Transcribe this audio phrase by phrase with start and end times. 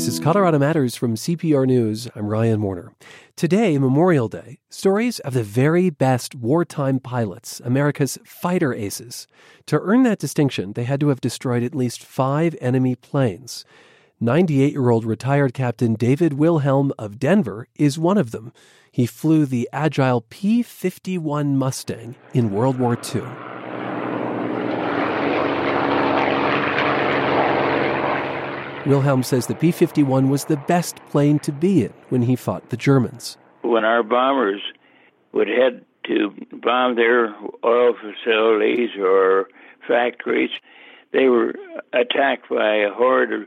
[0.00, 2.08] This is Colorado Matters from CPR News.
[2.14, 2.94] I'm Ryan Warner.
[3.36, 9.26] Today, Memorial Day, stories of the very best wartime pilots, America's fighter aces.
[9.66, 13.66] To earn that distinction, they had to have destroyed at least five enemy planes.
[14.20, 18.54] 98 year old retired Captain David Wilhelm of Denver is one of them.
[18.90, 23.20] He flew the agile P 51 Mustang in World War II.
[28.86, 32.70] Wilhelm says the P 51 was the best plane to be in when he fought
[32.70, 33.36] the Germans.
[33.62, 34.62] When our bombers
[35.32, 37.34] would head to bomb their
[37.64, 39.48] oil facilities or
[39.86, 40.50] factories,
[41.12, 41.54] they were
[41.92, 43.42] attacked by a horde of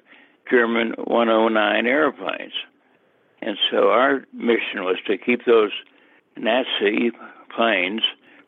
[0.50, 2.54] German 109 airplanes.
[3.42, 5.72] And so our mission was to keep those
[6.38, 7.12] Nazi
[7.56, 8.02] planes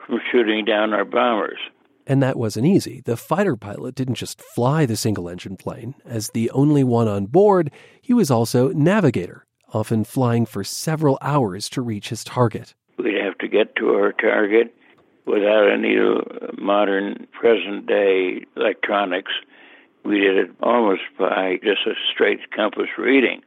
[0.05, 1.59] from shooting down our bombers.
[2.08, 3.02] And that wasn't easy.
[3.04, 5.95] The fighter pilot didn't just fly the single engine plane.
[6.05, 11.70] As the only one on board, he was also navigator, often flying for several hours
[11.70, 12.75] to reach his target.
[12.97, 14.75] We'd have to get to our target
[15.25, 15.95] without any
[16.58, 19.31] modern present day electronics
[20.06, 23.42] we did it almost by just a straight compass reading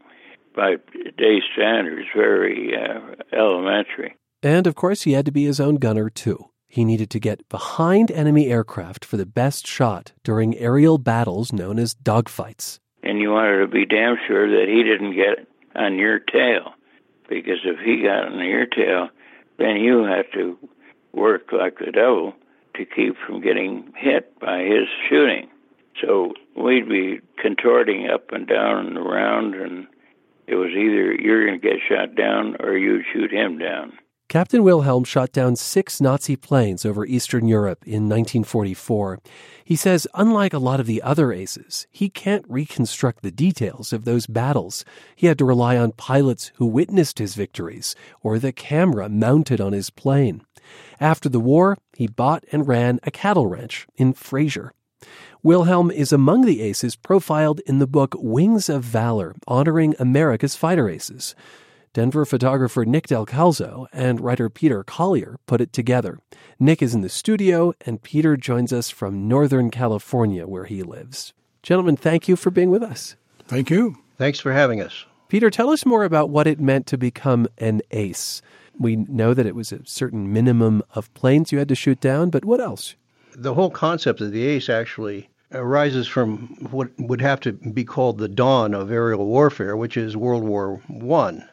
[0.55, 4.17] by today's standards, very uh, elementary.
[4.43, 6.51] And of course, he had to be his own gunner, too.
[6.69, 11.79] He needed to get behind enemy aircraft for the best shot during aerial battles known
[11.79, 12.79] as dogfights.
[13.03, 16.75] And you wanted to be damn sure that he didn't get on your tail,
[17.29, 19.09] because if he got on your tail,
[19.59, 20.59] then you had to
[21.13, 22.35] work like the devil
[22.75, 25.49] to keep from getting hit by his shooting.
[26.01, 29.87] So we'd be contorting up and down and around, and
[30.47, 33.99] it was either you're going to get shot down or you shoot him down.
[34.29, 39.21] Captain Wilhelm shot down six Nazi planes over Eastern Europe in 1944.
[39.65, 44.05] He says, unlike a lot of the other aces, he can't reconstruct the details of
[44.05, 44.85] those battles.
[45.17, 49.73] He had to rely on pilots who witnessed his victories or the camera mounted on
[49.73, 50.43] his plane.
[51.01, 54.75] After the war, he bought and ran a cattle ranch in Fraser.
[55.43, 60.87] Wilhelm is among the aces profiled in the book Wings of Valor, honoring America's fighter
[60.87, 61.35] aces.
[61.99, 66.21] Denver photographer Nick Del Calzo and writer Peter Collier put it together.
[66.61, 71.33] Nick is in the studio, and Peter joins us from Northern California, where he lives.
[71.61, 73.17] Gentlemen, thank you for being with us.
[73.49, 73.97] Thank you.
[74.17, 75.07] Thanks for having us.
[75.27, 78.43] Peter, tell us more about what it meant to become an ace.
[78.79, 82.31] We know that it was a certain minimum of planes you had to shoot down,
[82.31, 82.95] but what else?
[83.35, 88.19] The whole concept of the ace actually arises from what would have to be called
[88.19, 91.49] the dawn of aerial warfare, which is World War One.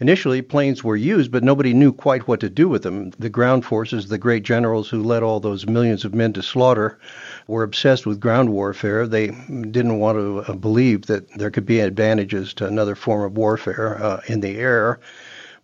[0.00, 3.10] Initially, planes were used, but nobody knew quite what to do with them.
[3.18, 6.98] The ground forces, the great generals who led all those millions of men to slaughter,
[7.46, 9.06] were obsessed with ground warfare.
[9.06, 13.36] They didn't want to uh, believe that there could be advantages to another form of
[13.36, 15.00] warfare uh, in the air.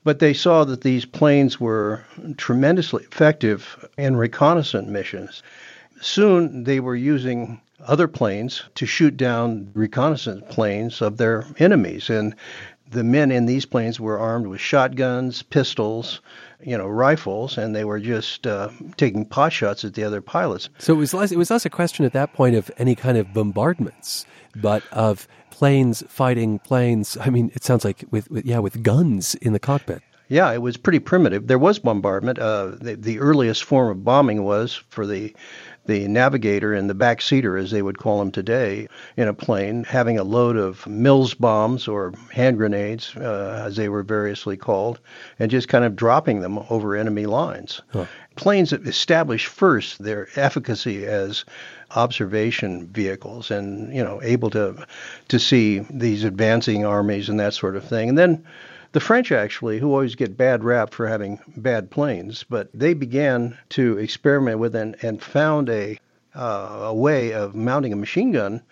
[0.05, 2.05] But they saw that these planes were
[2.37, 5.43] tremendously effective in reconnaissance missions.
[6.03, 12.11] Soon they were using other planes to shoot down reconnaissance planes of their enemies.
[12.11, 12.35] And
[12.91, 16.21] the men in these planes were armed with shotguns, pistols,
[16.61, 20.69] you know, rifles, and they were just uh, taking pot shots at the other pilots.
[20.79, 23.19] So it was less, it was less a question at that point of any kind
[23.19, 24.25] of bombardments,
[24.55, 27.17] but of planes fighting planes.
[27.21, 30.03] I mean, it sounds like with, with yeah, with guns in the cockpit.
[30.29, 31.47] Yeah, it was pretty primitive.
[31.47, 32.41] There was bombardment.
[32.41, 35.35] Uh, the, the earliest form of bombing was for the
[35.87, 40.19] the navigator and the backseater, as they would call them today, in a plane, having
[40.19, 45.01] a load of Mills bombs or hand grenades, uh, as they were variously called,
[45.39, 47.81] and just kind of dropping them over enemy lines.
[47.89, 48.07] Huh.
[48.37, 51.45] Planes established first their efficacy as
[51.95, 54.85] observation vehicles and you know able to
[55.29, 58.45] to see these advancing armies and that sort of thing and then
[58.97, 63.55] the French, actually, who always get bad rap for having bad planes, but they began
[63.69, 65.99] to experiment with and, and found a,
[66.35, 68.63] uh, a way of mounting a machine gun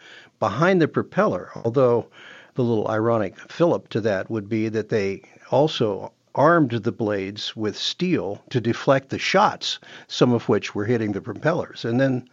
[0.40, 1.50] behind the propeller.
[1.56, 2.06] Although
[2.54, 5.20] the little ironic fillip to that would be that they
[5.50, 11.12] also armed the blades with steel to deflect the shots, some of which were hitting
[11.12, 11.84] the propellers.
[11.84, 12.26] And then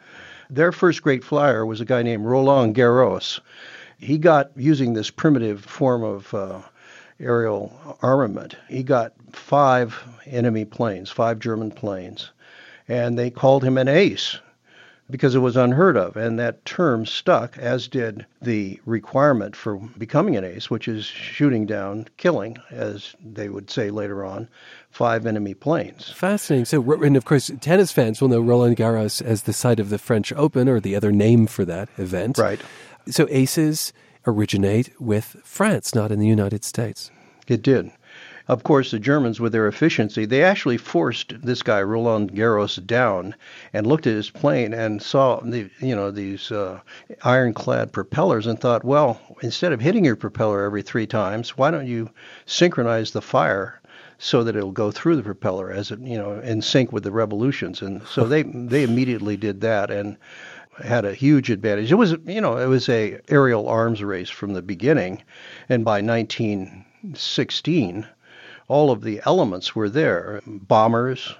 [0.49, 3.41] their first great flyer was a guy named Roland Garros.
[3.97, 6.61] He got using this primitive form of uh,
[7.21, 8.55] aerial armament.
[8.67, 12.31] He got five enemy planes, five German planes,
[12.87, 14.37] and they called him an ace
[15.11, 16.15] because it was unheard of.
[16.15, 21.65] And that term stuck, as did the requirement for becoming an ace, which is shooting
[21.65, 24.49] down, killing, as they would say later on,
[24.89, 26.09] five enemy planes.
[26.09, 26.65] Fascinating.
[26.65, 29.99] So, and of course, tennis fans will know Roland Garros as the site of the
[29.99, 32.37] French Open or the other name for that event.
[32.37, 32.61] Right.
[33.09, 33.91] So, aces
[34.25, 37.11] originate with France, not in the United States.
[37.47, 37.91] It did.
[38.47, 43.35] Of course, the Germans, with their efficiency, they actually forced this guy Roland Garros down
[43.71, 46.81] and looked at his plane and saw the you know these uh,
[47.23, 51.87] ironclad propellers and thought, well, instead of hitting your propeller every three times, why don't
[51.87, 52.09] you
[52.45, 53.79] synchronize the fire
[54.17, 57.11] so that it'll go through the propeller as it you know in sync with the
[57.11, 60.15] revolutions and so they they immediately did that and
[60.83, 61.91] had a huge advantage.
[61.91, 65.21] It was you know it was a aerial arms race from the beginning
[65.69, 68.07] and by 1916
[68.67, 71.35] all of the elements were there bombers,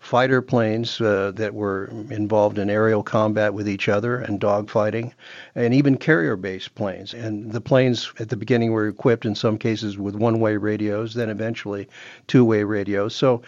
[0.00, 5.12] fighter planes uh, that were involved in aerial combat with each other and dogfighting,
[5.54, 7.14] and even carrier based planes.
[7.14, 11.14] And the planes at the beginning were equipped in some cases with one way radios,
[11.14, 11.86] then eventually
[12.26, 13.14] two way radios.
[13.14, 13.42] So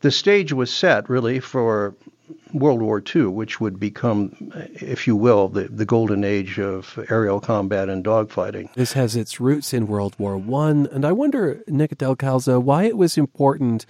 [0.00, 1.94] the stage was set really for
[2.52, 7.40] World War II, which would become, if you will, the, the golden age of aerial
[7.40, 8.72] combat and dogfighting.
[8.74, 12.84] This has its roots in World War One, and I wonder, Nick Del Calzo, why
[12.84, 13.86] it was important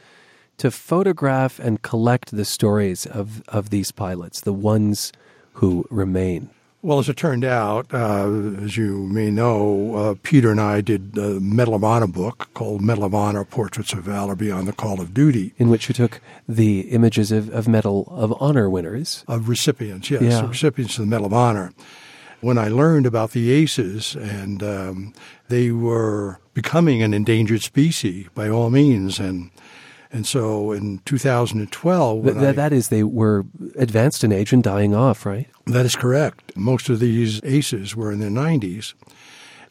[0.59, 5.13] to photograph and collect the stories of, of these pilots, the ones
[5.55, 6.51] who remain.
[6.85, 8.31] Well, as it turned out, uh,
[8.63, 12.83] as you may know, uh, Peter and I did a Medal of Honor book called
[12.83, 15.55] Medal of Honor Portraits of Valor Beyond the Call of Duty.
[15.57, 19.25] In which you took the images of, of Medal of Honor winners.
[19.27, 20.47] Of recipients, yes, yeah.
[20.47, 21.73] recipients of the Medal of Honor.
[22.43, 25.15] When I learned about the ACEs and um,
[25.49, 29.51] they were becoming an endangered species by all means, and
[30.15, 33.45] and so in 2012, Th- I, that is, they were
[33.75, 35.49] advanced in age and dying off, right?
[35.67, 36.57] That is correct.
[36.57, 38.95] Most of these ACEs were in their 90s.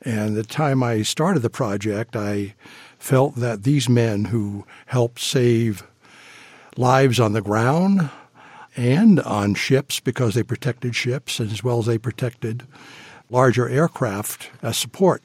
[0.01, 2.55] And the time I started the project, I
[2.99, 5.83] felt that these men who helped save
[6.75, 8.09] lives on the ground
[8.75, 12.67] and on ships because they protected ships as well as they protected
[13.29, 15.23] larger aircraft as support.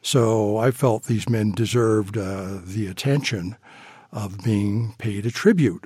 [0.00, 3.56] So I felt these men deserved uh, the attention
[4.12, 5.84] of being paid a tribute.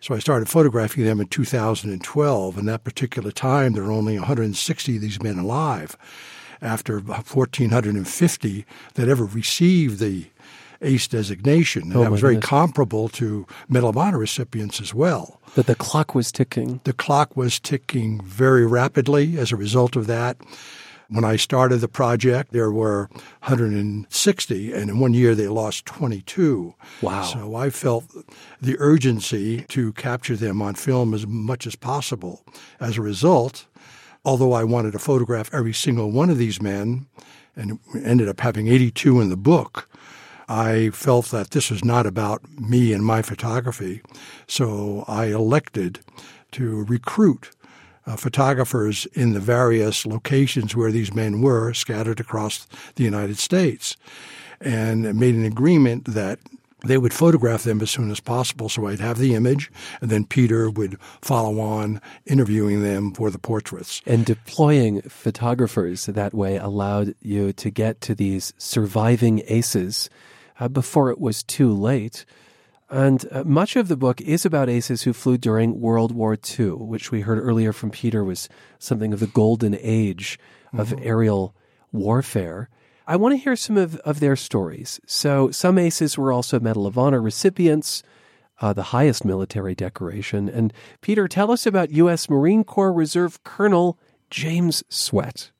[0.00, 2.58] So I started photographing them in 2012.
[2.58, 5.96] And that particular time, there were only 160 of these men alive
[6.62, 10.26] after 1,450 that ever received the
[10.82, 11.84] ACE designation.
[11.84, 12.48] And oh that was very goodness.
[12.48, 15.40] comparable to Medal of Honor recipients as well.
[15.54, 16.80] But the clock was ticking.
[16.84, 20.38] The clock was ticking very rapidly as a result of that.
[21.10, 23.08] When I started the project, there were
[23.40, 26.74] 160, and in one year they lost 22.
[27.02, 27.22] Wow.
[27.22, 28.04] So I felt
[28.60, 32.44] the urgency to capture them on film as much as possible.
[32.78, 33.66] As a result,
[34.24, 37.06] although I wanted to photograph every single one of these men,
[37.56, 39.88] and ended up having 82 in the book,
[40.48, 44.02] I felt that this was not about me and my photography.
[44.46, 46.00] So I elected
[46.52, 47.50] to recruit
[48.10, 52.66] uh, photographers in the various locations where these men were scattered across
[52.96, 53.96] the United States
[54.60, 56.38] and made an agreement that
[56.84, 59.70] they would photograph them as soon as possible so I'd have the image
[60.00, 64.02] and then Peter would follow on interviewing them for the portraits.
[64.06, 70.10] And deploying photographers that way allowed you to get to these surviving aces
[70.58, 72.24] uh, before it was too late.
[72.90, 76.70] And uh, much of the book is about aces who flew during World War II,
[76.70, 78.48] which we heard earlier from Peter was
[78.80, 80.38] something of the golden age
[80.72, 81.04] of mm-hmm.
[81.04, 81.54] aerial
[81.92, 82.68] warfare.
[83.06, 85.00] I want to hear some of, of their stories.
[85.06, 88.02] So, some aces were also Medal of Honor recipients,
[88.60, 90.48] uh, the highest military decoration.
[90.48, 92.28] And, Peter, tell us about U.S.
[92.28, 93.98] Marine Corps Reserve Colonel
[94.30, 95.50] James Swett.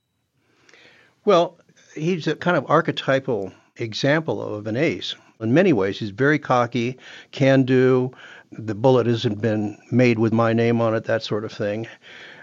[1.24, 1.58] Well,
[1.94, 5.98] he's a kind of archetypal example of an ace in many ways.
[5.98, 6.98] He's very cocky,
[7.32, 8.12] can do.
[8.52, 11.86] The bullet hasn't been made with my name on it, that sort of thing.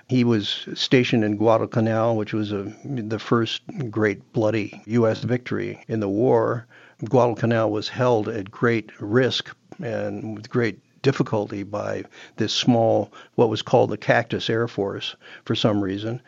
[0.08, 5.20] He was stationed in Guadalcanal, which was a, the first great bloody U.S.
[5.20, 6.66] victory in the war.
[7.04, 12.04] Guadalcanal was held at great risk and with great difficulty by
[12.38, 16.22] this small, what was called the Cactus Air Force for some reason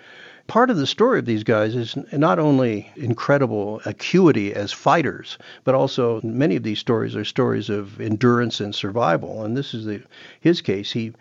[0.50, 5.76] part of the story of these guys is not only incredible acuity as fighters, but
[5.76, 9.46] also many of these stories are stories of endurance and survival.
[9.46, 10.02] And this is the,
[10.42, 10.92] his case.
[10.92, 11.14] He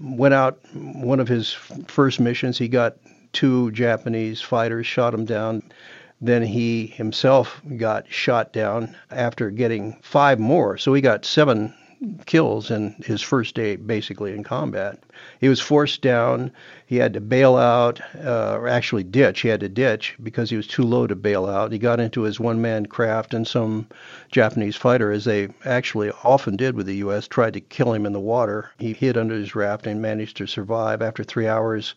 [0.00, 1.52] went out one of his
[1.86, 2.58] first missions.
[2.58, 2.96] He got
[3.34, 5.62] two Japanese fighters, shot them down.
[6.22, 10.78] Then he himself got shot down after getting five more.
[10.78, 11.74] So he got seven
[12.26, 14.98] kills in his first day basically in combat.
[15.40, 16.50] He was forced down.
[16.86, 19.40] He had to bail out, uh, or actually ditch.
[19.40, 21.70] He had to ditch because he was too low to bail out.
[21.70, 23.86] He got into his one man craft, and some
[24.30, 28.12] Japanese fighter, as they actually often did with the U.S., tried to kill him in
[28.12, 28.70] the water.
[28.78, 31.02] He hid under his raft and managed to survive.
[31.02, 31.94] After three hours,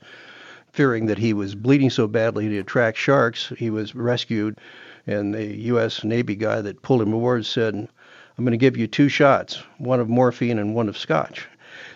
[0.72, 4.60] fearing that he was bleeding so badly he'd attract sharks, he was rescued.
[5.08, 6.04] And the U.S.
[6.04, 7.88] Navy guy that pulled him aboard said,
[8.38, 11.48] I'm going to give you two shots, one of morphine and one of scotch.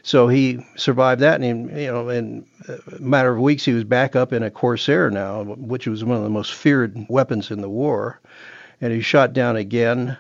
[0.04, 3.74] So he survived that, and he, you know, in a uh, matter of weeks, he
[3.74, 7.52] was back up in a Corsair now, which was one of the most feared weapons
[7.52, 8.20] in the war.
[8.82, 10.18] And he shot down again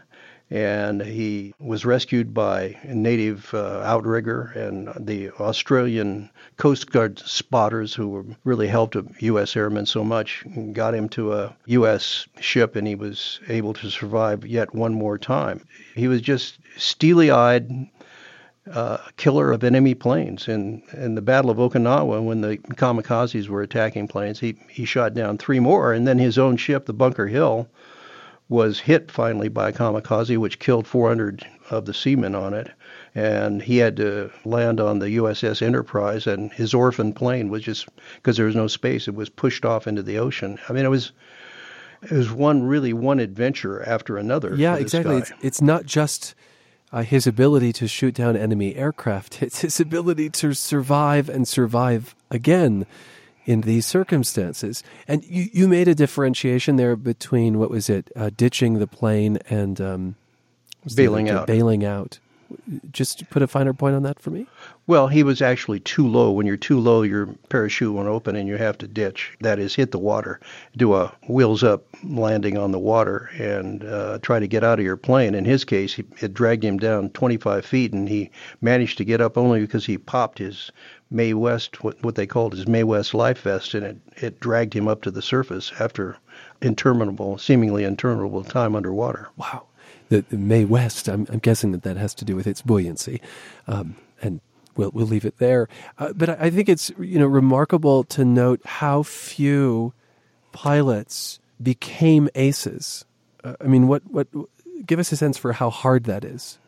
[0.52, 7.94] and he was rescued by a native uh, outrigger and the Australian Coast Guard spotters
[7.94, 9.56] who were really helped U.S.
[9.56, 12.28] airmen so much, got him to a U.S.
[12.40, 15.66] ship, and he was able to survive yet one more time.
[15.96, 17.88] He was just steely-eyed.
[18.70, 20.48] Uh, killer of enemy planes.
[20.48, 25.16] In, in the Battle of Okinawa, when the kamikazes were attacking planes, he, he shot
[25.16, 27.68] down three more, and then his own ship, the Bunker Hill,
[28.50, 32.72] was hit finally by a kamikaze, which killed 400 of the seamen on it.
[33.14, 37.88] And he had to land on the USS Enterprise, and his orphan plane was just
[38.16, 40.60] because there was no space, it was pushed off into the ocean.
[40.68, 41.12] I mean, it was
[42.02, 44.56] it was one really one adventure after another.
[44.56, 45.18] Yeah, exactly.
[45.18, 46.34] It's, it's not just
[46.92, 52.16] uh, his ability to shoot down enemy aircraft; it's his ability to survive and survive
[52.32, 52.86] again
[53.50, 54.84] in these circumstances.
[55.08, 59.40] And you, you made a differentiation there between what was it, uh, ditching the plane
[59.50, 60.16] and um,
[60.96, 61.48] bailing the, out.
[61.48, 62.20] Bailing out.
[62.92, 64.46] Just put a finer point on that for me.
[64.86, 66.32] Well, he was actually too low.
[66.32, 69.36] When you're too low, your parachute won't open and you have to ditch.
[69.42, 70.40] That is, hit the water,
[70.78, 74.86] do a wheels up landing on the water, and uh, try to get out of
[74.86, 75.34] your plane.
[75.34, 78.30] In his case, he, it dragged him down 25 feet, and he
[78.62, 80.72] managed to get up only because he popped his
[81.12, 84.74] Mae West, what, what they called his Mae West life vest, and it, it dragged
[84.74, 86.18] him up to the surface after
[86.62, 89.30] interminable, seemingly interminable time underwater.
[89.36, 89.66] Wow.
[90.10, 93.22] The, the Mae West, I'm, I'm, guessing that that has to do with its buoyancy.
[93.68, 94.40] Um, and
[94.76, 95.68] we'll, we'll leave it there.
[95.98, 99.94] Uh, but I, I think it's you know remarkable to note how few
[100.52, 103.06] pilots became aces.
[103.44, 104.28] Uh, I mean, what, what,
[104.86, 106.60] give us a sense for how hard that is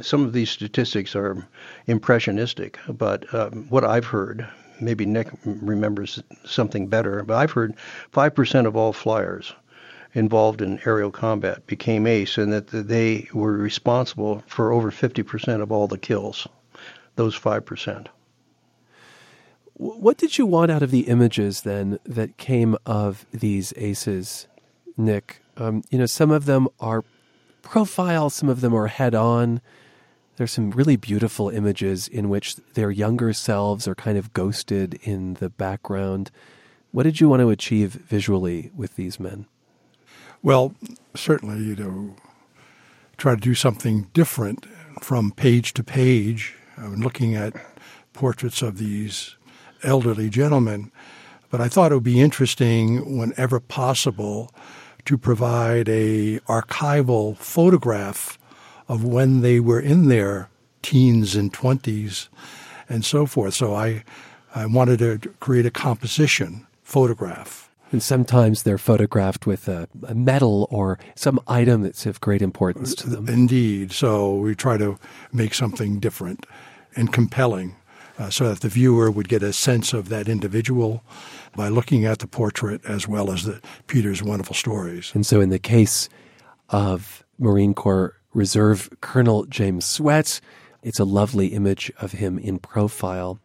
[0.00, 1.46] some of these statistics are
[1.86, 4.46] impressionistic, but um, what I've heard,
[4.80, 7.74] maybe Nick remembers something better, but I've heard
[8.12, 9.52] 5% of all flyers
[10.14, 15.72] involved in aerial combat became ace and that they were responsible for over 50% of
[15.72, 16.46] all the kills,
[17.16, 18.06] those 5%.
[19.74, 24.46] What did you want out of the images then that came of these aces,
[24.96, 25.40] Nick?
[25.56, 27.04] Um, you know, some of them are
[27.62, 29.60] profile, some of them are head on.
[30.36, 35.34] There's some really beautiful images in which their younger selves are kind of ghosted in
[35.34, 36.30] the background.
[36.90, 39.46] What did you want to achieve visually with these men?
[40.42, 40.74] Well,
[41.14, 42.16] certainly, you know,
[43.16, 44.66] try to do something different
[45.02, 46.54] from page to page.
[46.76, 47.54] I'm looking at
[48.12, 49.36] portraits of these
[49.82, 50.90] elderly gentlemen,
[51.50, 54.50] but I thought it would be interesting, whenever possible,
[55.04, 58.38] to provide a archival photograph
[58.88, 60.48] of when they were in their
[60.82, 62.28] teens and 20s
[62.88, 63.54] and so forth.
[63.54, 64.04] So I,
[64.54, 67.70] I wanted to create a composition photograph.
[67.90, 72.94] And sometimes they're photographed with a, a, medal or some item that's of great importance
[72.96, 73.28] to them.
[73.28, 73.92] Indeed.
[73.92, 74.98] So we try to
[75.30, 76.46] make something different
[76.96, 77.76] and compelling
[78.18, 81.04] uh, so that the viewer would get a sense of that individual
[81.54, 85.12] by looking at the portrait as well as the Peter's wonderful stories.
[85.14, 86.08] And so in the case
[86.70, 90.40] of Marine Corps Reserve Colonel James Swett.
[90.82, 93.38] It's a lovely image of him in profile.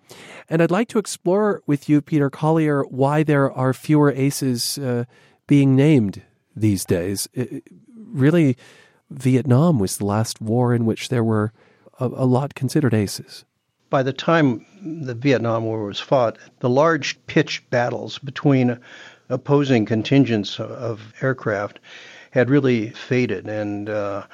[0.49, 5.05] And I'd like to explore with you, Peter Collier, why there are fewer aces uh,
[5.45, 6.23] being named
[6.55, 7.27] these days.
[7.33, 7.63] It,
[7.95, 8.57] really,
[9.09, 11.53] Vietnam was the last war in which there were
[11.99, 13.45] a, a lot considered aces.
[13.89, 18.79] By the time the Vietnam War was fought, the large pitched battles between
[19.29, 21.79] opposing contingents of aircraft
[22.31, 24.25] had really faded, and uh,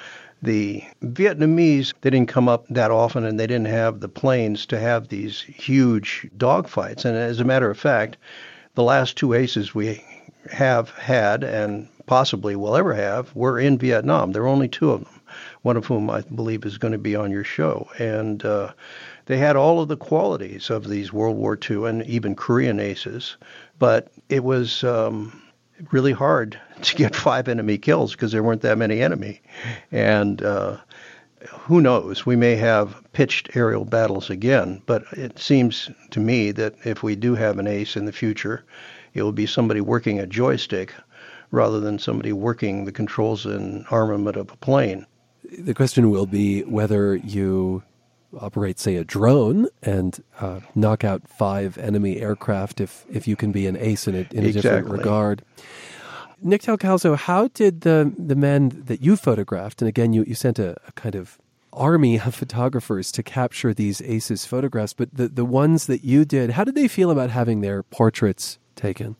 [0.43, 4.79] the Vietnamese, they didn't come up that often and they didn't have the planes to
[4.79, 7.05] have these huge dogfights.
[7.05, 8.17] And as a matter of fact,
[8.75, 10.03] the last two aces we
[10.51, 14.33] have had and possibly will ever have were in Vietnam.
[14.33, 15.21] There are only two of them,
[15.61, 17.87] one of whom I believe is going to be on your show.
[17.97, 18.73] And uh,
[19.27, 23.37] they had all of the qualities of these World War II and even Korean aces,
[23.79, 24.83] but it was.
[24.83, 25.39] Um,
[25.91, 29.41] really hard to get five enemy kills because there weren't that many enemy.
[29.91, 30.77] And uh,
[31.49, 32.25] who knows?
[32.25, 37.15] We may have pitched aerial battles again, but it seems to me that if we
[37.15, 38.63] do have an ace in the future,
[39.13, 40.93] it will be somebody working a joystick
[41.51, 45.05] rather than somebody working the controls and armament of a plane.
[45.59, 47.83] The question will be whether you
[48.39, 53.51] operate, say, a drone and uh, knock out five enemy aircraft if, if you can
[53.51, 54.71] be an ace in, it, in a exactly.
[54.71, 55.43] different regard.
[56.43, 60.35] Nick Del Calzo, how did the, the men that you photographed, and again, you, you
[60.35, 61.37] sent a, a kind of
[61.71, 66.51] army of photographers to capture these aces photographs, but the, the ones that you did,
[66.51, 69.15] how did they feel about having their portraits taken?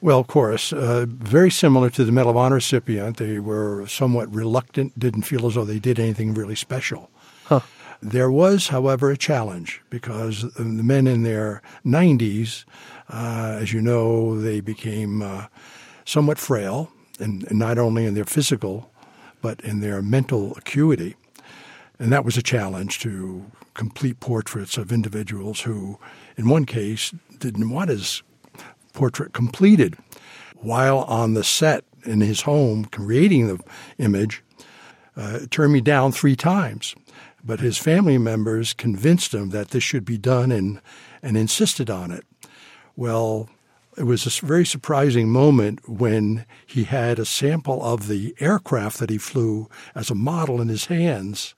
[0.00, 3.16] Well, of course, uh, very similar to the Medal of Honor recipient.
[3.16, 7.10] They were somewhat reluctant, didn't feel as though they did anything really special.
[7.44, 7.60] Huh.
[8.00, 12.64] There was, however, a challenge because the men in their 90s,
[13.08, 15.46] uh, as you know, they became uh,
[16.08, 18.90] somewhat frail, and, not only in their physical,
[19.42, 21.14] but in their mental acuity.
[21.98, 25.98] And that was a challenge to complete portraits of individuals who,
[26.36, 28.22] in one case, didn't want his
[28.94, 29.98] portrait completed.
[30.56, 33.60] While on the set in his home creating the
[33.98, 34.42] image,
[35.14, 36.94] uh, turned me down three times.
[37.44, 40.80] But his family members convinced him that this should be done and,
[41.22, 42.24] and insisted on it.
[42.96, 43.50] Well,
[43.98, 49.10] it was a very surprising moment when he had a sample of the aircraft that
[49.10, 51.54] he flew as a model in his hands.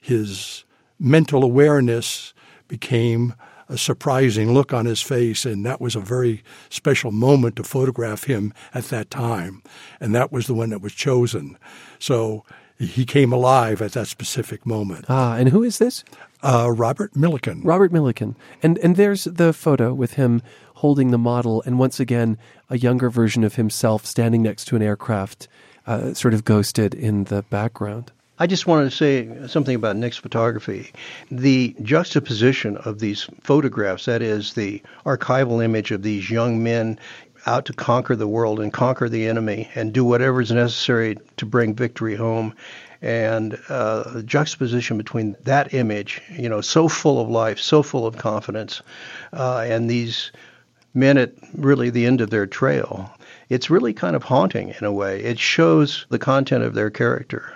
[0.00, 0.64] His
[0.98, 2.32] mental awareness
[2.68, 3.34] became
[3.68, 8.24] a surprising look on his face, and that was a very special moment to photograph
[8.24, 9.62] him at that time.
[10.00, 11.58] And that was the one that was chosen.
[11.98, 12.44] So
[12.78, 15.06] he came alive at that specific moment.
[15.08, 16.04] Ah, and who is this?
[16.42, 17.60] Uh, Robert Millikan.
[17.64, 18.34] Robert Millikan.
[18.62, 20.42] And and there's the photo with him
[20.82, 22.36] holding the model, and once again,
[22.68, 25.46] a younger version of himself standing next to an aircraft,
[25.86, 28.10] uh, sort of ghosted in the background.
[28.40, 30.90] I just wanted to say something about Nick's photography.
[31.30, 36.98] The juxtaposition of these photographs, that is, the archival image of these young men
[37.46, 41.46] out to conquer the world and conquer the enemy and do whatever is necessary to
[41.46, 42.56] bring victory home.
[43.00, 48.04] And uh, the juxtaposition between that image, you know, so full of life, so full
[48.04, 48.82] of confidence,
[49.32, 50.32] uh, and these
[50.94, 53.10] men at really the end of their trail,
[53.48, 55.22] it's really kind of haunting in a way.
[55.22, 57.52] It shows the content of their character.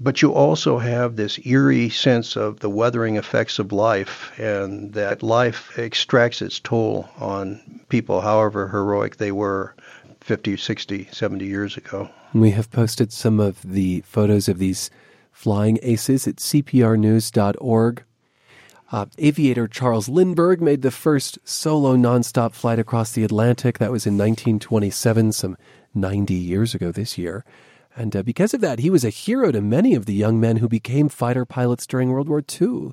[0.00, 5.22] But you also have this eerie sense of the weathering effects of life and that
[5.22, 9.74] life extracts its toll on people, however heroic they were
[10.20, 12.08] 50, 60, 70 years ago.
[12.34, 14.90] We have posted some of the photos of these
[15.30, 18.02] flying aces at cprnews.org.
[18.92, 23.78] Uh, aviator Charles Lindbergh made the first solo nonstop flight across the Atlantic.
[23.78, 25.56] That was in 1927, some
[25.94, 27.42] 90 years ago this year.
[27.96, 30.58] And uh, because of that, he was a hero to many of the young men
[30.58, 32.92] who became fighter pilots during World War II.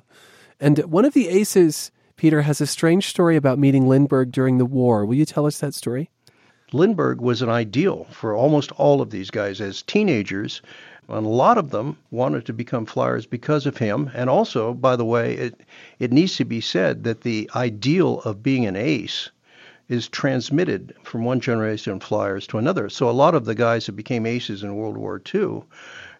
[0.58, 4.64] And one of the aces, Peter, has a strange story about meeting Lindbergh during the
[4.64, 5.04] war.
[5.04, 6.10] Will you tell us that story?
[6.72, 10.62] Lindbergh was an ideal for almost all of these guys as teenagers.
[11.10, 14.10] And a lot of them wanted to become flyers because of him.
[14.14, 15.60] And also, by the way, it,
[15.98, 19.30] it needs to be said that the ideal of being an ace
[19.88, 22.88] is transmitted from one generation of flyers to another.
[22.88, 25.62] So a lot of the guys who became aces in World War II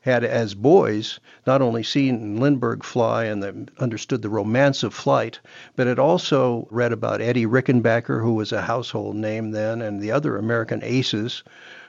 [0.00, 5.38] had, as boys, not only seen Lindbergh fly and the, understood the romance of flight,
[5.76, 10.10] but had also read about Eddie Rickenbacker, who was a household name then, and the
[10.10, 11.44] other American aces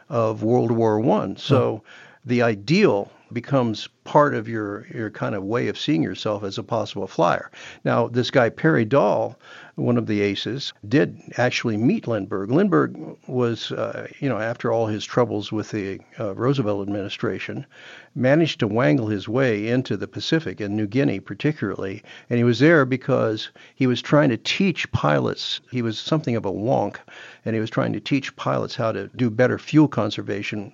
[0.10, 1.38] of World War One.
[1.38, 2.11] So hmm.
[2.26, 6.64] The ideal becomes part of your your kind of way of seeing yourself as a
[6.64, 7.50] possible flyer.
[7.86, 9.40] Now, this guy Perry Dahl,
[9.76, 12.52] one of the aces, did actually meet Lindbergh.
[12.52, 17.66] Lindbergh was, uh, you know, after all his troubles with the uh, Roosevelt administration,
[18.14, 22.60] managed to wangle his way into the Pacific and New Guinea particularly, and he was
[22.60, 25.62] there because he was trying to teach pilots.
[25.72, 26.98] He was something of a wonk,
[27.46, 30.74] and he was trying to teach pilots how to do better fuel conservation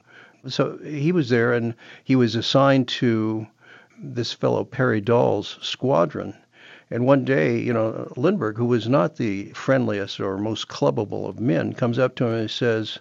[0.49, 3.47] so he was there and he was assigned to
[3.99, 6.35] this fellow Perry Dahl's squadron.
[6.89, 11.39] And one day, you know, Lindbergh, who was not the friendliest or most clubbable of
[11.39, 12.99] men, comes up to him and says,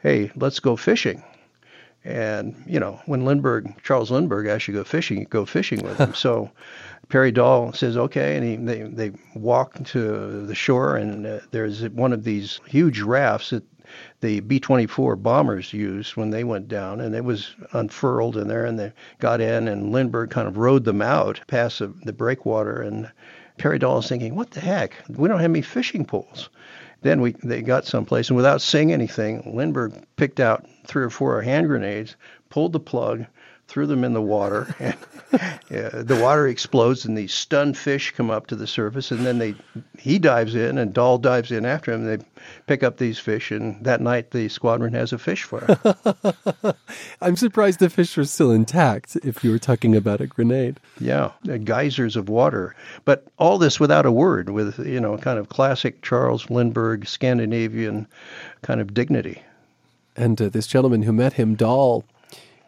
[0.00, 1.22] Hey, let's go fishing.
[2.08, 5.82] And, you know, when Lindbergh, Charles Lindbergh asks you to go fishing, you go fishing
[5.82, 6.14] with him.
[6.14, 6.50] so
[7.10, 8.34] Perry Dahl says, okay.
[8.36, 13.02] And he, they, they walk to the shore, and uh, there's one of these huge
[13.02, 13.62] rafts that
[14.20, 18.78] the B-24 bombers used when they went down, and it was unfurled in there, and
[18.78, 23.10] they got in, and Lindbergh kind of rode them out past the, the breakwater, and
[23.58, 24.94] Perry Dahl is thinking, what the heck?
[25.10, 26.48] We don't have any fishing poles.
[27.02, 31.42] Then we they got someplace, and without saying anything, Lindbergh picked out three or four
[31.42, 32.16] hand grenades,
[32.50, 33.26] pulled the plug,
[33.68, 38.46] threw them in the water, and the water explodes, and these stunned fish come up
[38.46, 39.54] to the surface, and then they
[39.98, 42.06] he dives in, and Dahl dives in after him.
[42.06, 42.18] They
[42.66, 45.76] pick up these fish, and that night the squadron has a fish fry.
[47.20, 49.16] I'm surprised the fish are still intact.
[49.16, 51.32] If you were talking about a grenade, yeah,
[51.64, 56.00] geysers of water, but all this without a word, with you know, kind of classic
[56.00, 58.06] Charles Lindbergh Scandinavian
[58.62, 59.42] kind of dignity.
[60.16, 62.04] And uh, this gentleman who met him, Dahl,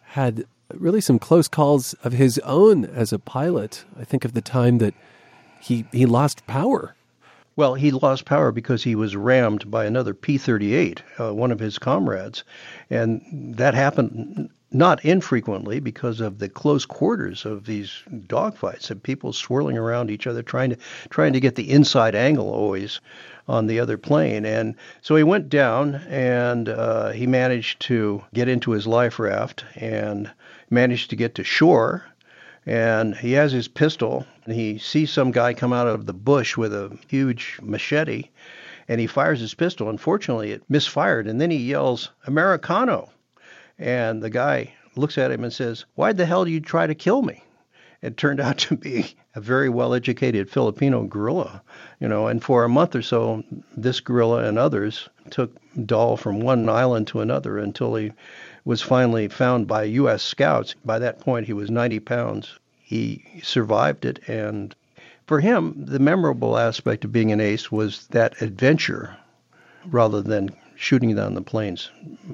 [0.03, 3.85] had really some close calls of his own as a pilot.
[3.99, 4.95] I think of the time that
[5.61, 6.95] he he lost power.
[7.57, 11.79] Well, he lost power because he was rammed by another P-38, uh, one of his
[11.79, 12.43] comrades,
[12.89, 13.21] and
[13.57, 19.77] that happened not infrequently because of the close quarters of these dogfights and people swirling
[19.77, 20.77] around each other trying to
[21.09, 23.01] trying to get the inside angle always
[23.49, 28.49] on the other plane and so he went down and uh, he managed to get
[28.49, 30.31] into his life raft and
[30.71, 32.05] managed to get to shore
[32.67, 34.27] and he has his pistol.
[34.45, 38.29] And he sees some guy come out of the bush with a huge machete
[38.89, 39.89] and he fires his pistol.
[39.89, 43.11] Unfortunately it misfired and then he yells americano!
[43.79, 46.95] And the guy looks at him and says why the hell do you try to
[46.95, 47.43] kill me?
[48.03, 51.63] It turned out to be a very well educated filipino guerrilla
[52.01, 53.45] you know and for a month or so
[53.77, 55.57] this guerrilla and others took
[55.87, 58.13] Dahl from one island to another until he
[58.64, 60.23] was finally found by U.S.
[60.23, 60.75] scouts.
[60.85, 62.59] By that point, he was 90 pounds.
[62.83, 64.75] He survived it, and
[65.27, 69.16] for him, the memorable aspect of being an ace was that adventure
[69.87, 71.90] rather than shooting down the planes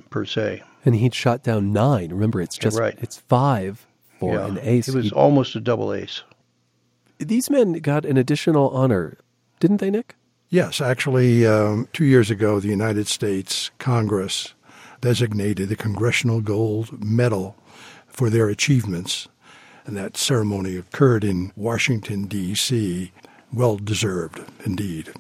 [0.08, 0.62] per se.
[0.84, 2.10] And he'd shot down nine.
[2.10, 2.96] Remember, it's just right.
[3.00, 3.86] it's five
[4.18, 4.88] for yeah, an ace.
[4.88, 6.22] It was He'd, almost a double ace.
[7.18, 9.18] These men got an additional honor,
[9.60, 10.14] didn't they, Nick?
[10.48, 14.54] Yes, actually, um, two years ago, the United States Congress
[15.06, 17.54] designated the Congressional Gold Medal
[18.08, 19.28] for their achievements.
[19.84, 23.12] And that ceremony occurred in Washington, D.C.
[23.52, 25.12] Well deserved, indeed.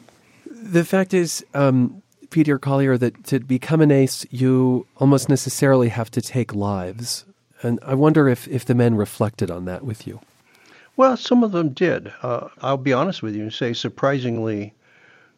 [0.44, 6.10] The fact is, um, Peter Collier, that to become an ace, you almost necessarily have
[6.10, 7.24] to take lives.
[7.62, 10.18] And I wonder if, if the men reflected on that with you.
[10.96, 12.12] Well, some of them did.
[12.24, 14.74] Uh, I'll be honest with you and say surprisingly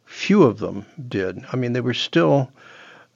[0.06, 1.44] few of them did.
[1.52, 2.50] I mean, they were still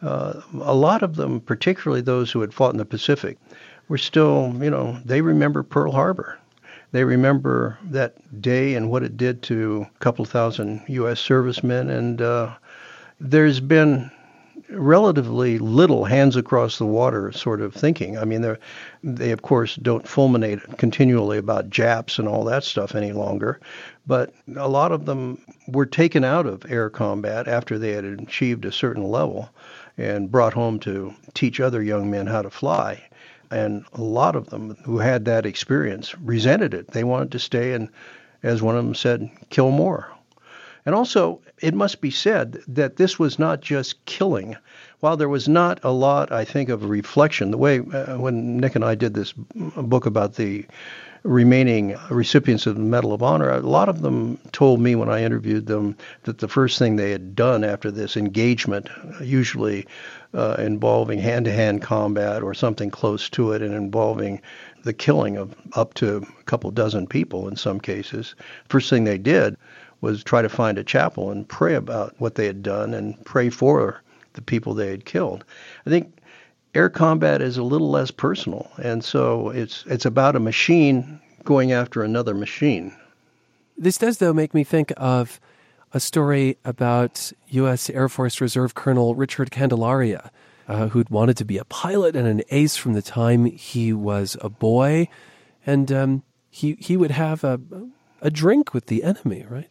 [0.02, 3.38] uh, a lot of them, particularly those who had fought in the Pacific,
[3.88, 6.38] were still, you know, they remember Pearl Harbor.
[6.92, 11.20] They remember that day and what it did to a couple thousand U.S.
[11.20, 11.88] servicemen.
[11.88, 12.54] And uh,
[13.18, 14.10] there's been
[14.68, 18.18] relatively little hands across the water sort of thinking.
[18.18, 18.56] I mean,
[19.02, 23.60] they of course don't fulminate continually about Japs and all that stuff any longer,
[24.06, 25.38] but a lot of them
[25.68, 29.50] were taken out of air combat after they had achieved a certain level
[29.98, 33.02] and brought home to teach other young men how to fly.
[33.50, 36.88] And a lot of them who had that experience resented it.
[36.88, 37.88] They wanted to stay and,
[38.42, 40.10] as one of them said, kill more.
[40.84, 44.56] And also, it must be said that this was not just killing.
[45.00, 48.74] While there was not a lot, I think, of reflection, the way uh, when Nick
[48.74, 50.66] and I did this book about the
[51.24, 55.22] remaining recipients of the Medal of Honor, a lot of them told me when I
[55.22, 58.88] interviewed them that the first thing they had done after this engagement,
[59.20, 59.86] usually
[60.34, 64.40] uh, involving hand to hand combat or something close to it and involving
[64.82, 68.34] the killing of up to a couple dozen people in some cases,
[68.68, 69.56] first thing they did
[70.00, 73.48] was try to find a chapel and pray about what they had done and pray
[73.48, 75.44] for the people they had killed.
[75.86, 76.12] I think
[76.74, 81.72] air combat is a little less personal, and so it's it's about a machine going
[81.72, 82.94] after another machine.
[83.76, 85.40] This does, though, make me think of
[85.92, 87.90] a story about U.S.
[87.90, 90.30] Air Force Reserve Colonel Richard Candelaria,
[90.68, 94.36] uh, who'd wanted to be a pilot and an ace from the time he was
[94.40, 95.08] a boy,
[95.66, 97.60] and um, he he would have a
[98.20, 99.68] a drink with the enemy, right?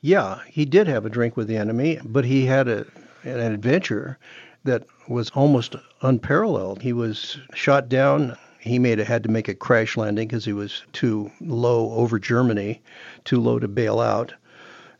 [0.00, 2.86] Yeah, he did have a drink with the enemy, but he had a
[3.24, 4.18] an adventure
[4.64, 6.82] that was almost unparalleled.
[6.82, 8.36] He was shot down.
[8.60, 12.18] He made a, had to make a crash landing because he was too low over
[12.18, 12.80] Germany,
[13.24, 14.34] too low to bail out,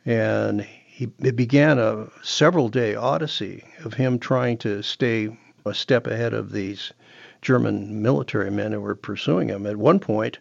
[0.05, 6.07] and he it began a several day odyssey of him trying to stay a step
[6.07, 6.92] ahead of these
[7.40, 9.66] German military men who were pursuing him.
[9.66, 10.38] At one point,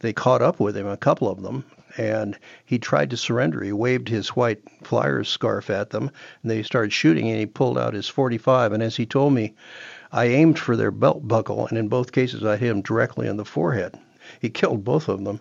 [0.00, 1.64] they caught up with him, a couple of them,
[1.96, 3.62] and he tried to surrender.
[3.62, 6.10] He waved his white flyer's scarf at them,
[6.42, 8.72] and they started shooting, and he pulled out his 45.
[8.72, 9.54] And as he told me,
[10.10, 13.36] I aimed for their belt buckle, and in both cases, I hit him directly in
[13.36, 13.98] the forehead.
[14.40, 15.40] He killed both of them.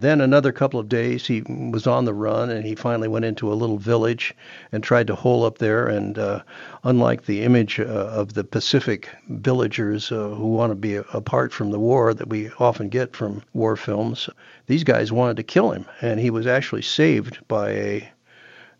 [0.00, 3.52] Then another couple of days, he was on the run, and he finally went into
[3.52, 4.34] a little village
[4.72, 5.86] and tried to hole up there.
[5.88, 6.40] And uh,
[6.84, 11.70] unlike the image uh, of the Pacific villagers uh, who want to be apart from
[11.70, 14.30] the war that we often get from war films,
[14.68, 18.08] these guys wanted to kill him, and he was actually saved by a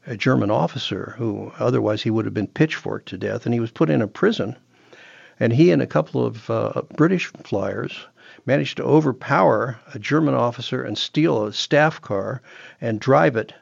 [0.07, 3.71] a German officer who otherwise he would have been pitchforked to death, and he was
[3.71, 4.57] put in a prison.
[5.39, 8.07] And he and a couple of uh, British flyers
[8.47, 12.43] managed to overpower a German officer and steal a staff car
[12.81, 13.53] and drive it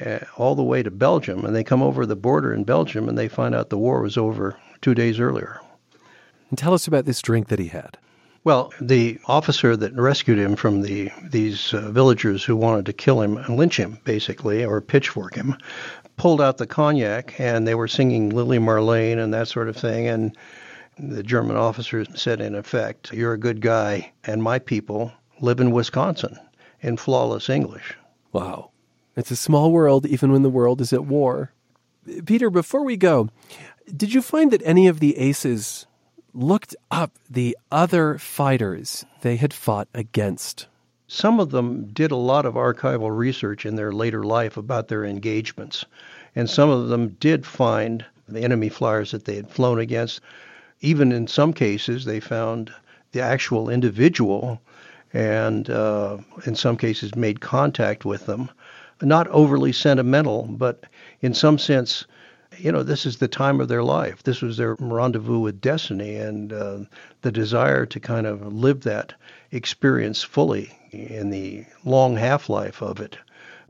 [0.00, 1.44] uh, all the way to Belgium.
[1.44, 4.16] And they come over the border in Belgium and they find out the war was
[4.16, 5.60] over two days earlier.
[6.50, 7.96] And tell us about this drink that he had.
[8.42, 13.20] Well, the officer that rescued him from the these uh, villagers who wanted to kill
[13.20, 15.56] him and lynch him, basically, or pitchfork him,
[16.16, 20.08] pulled out the cognac, and they were singing Lili Marlene and that sort of thing.
[20.08, 20.34] And
[21.00, 25.70] the German officer said, in effect, You're a good guy, and my people live in
[25.70, 26.38] Wisconsin
[26.80, 27.96] in flawless English.
[28.32, 28.70] Wow.
[29.16, 31.52] It's a small world, even when the world is at war.
[32.26, 33.28] Peter, before we go,
[33.94, 35.86] did you find that any of the aces
[36.32, 40.66] looked up the other fighters they had fought against?
[41.08, 45.04] Some of them did a lot of archival research in their later life about their
[45.04, 45.84] engagements,
[46.36, 50.20] and some of them did find the enemy flyers that they had flown against
[50.80, 52.72] even in some cases, they found
[53.12, 54.60] the actual individual
[55.12, 58.50] and uh, in some cases made contact with them.
[59.02, 60.84] Not overly sentimental, but
[61.20, 62.04] in some sense,
[62.58, 64.22] you know, this is the time of their life.
[64.22, 66.78] This was their rendezvous with destiny and uh,
[67.22, 69.14] the desire to kind of live that
[69.52, 73.16] experience fully in the long half life of it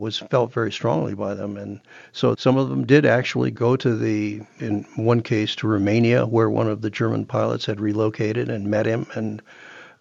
[0.00, 1.56] was felt very strongly by them.
[1.56, 1.80] And
[2.12, 6.50] so some of them did actually go to the, in one case, to Romania, where
[6.50, 9.06] one of the German pilots had relocated and met him.
[9.14, 9.42] And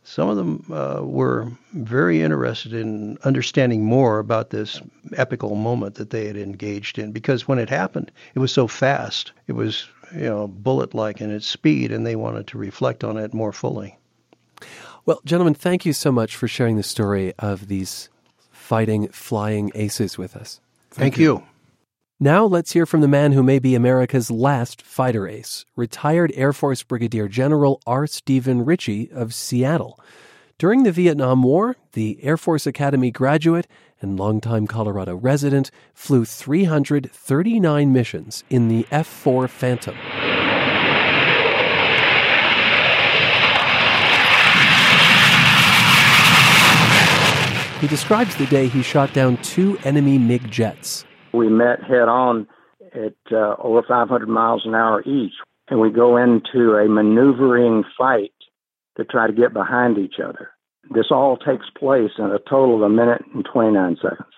[0.03, 4.81] some of them uh, were very interested in understanding more about this
[5.17, 9.33] epical moment that they had engaged in because when it happened, it was so fast.
[9.47, 13.17] It was, you know, bullet like in its speed, and they wanted to reflect on
[13.17, 13.97] it more fully.
[15.05, 18.09] Well, gentlemen, thank you so much for sharing the story of these
[18.69, 20.61] fighting flying aces with us.
[20.91, 21.23] Thank, Thank you.
[21.23, 21.43] you.
[22.19, 26.53] Now let's hear from the man who may be America's last fighter ace, retired Air
[26.53, 28.05] Force Brigadier General R.
[28.05, 29.99] Stephen Ritchie of Seattle.
[30.59, 33.65] During the Vietnam War, the Air Force Academy graduate
[34.01, 39.95] and longtime Colorado resident flew 339 missions in the F 4 Phantom.
[47.79, 51.05] He describes the day he shot down two enemy MiG jets.
[51.33, 52.45] We met head on
[52.93, 55.31] at uh, over 500 miles an hour each,
[55.69, 58.33] and we go into a maneuvering fight
[58.97, 60.49] to try to get behind each other.
[60.93, 64.33] This all takes place in a total of a minute and 29 seconds.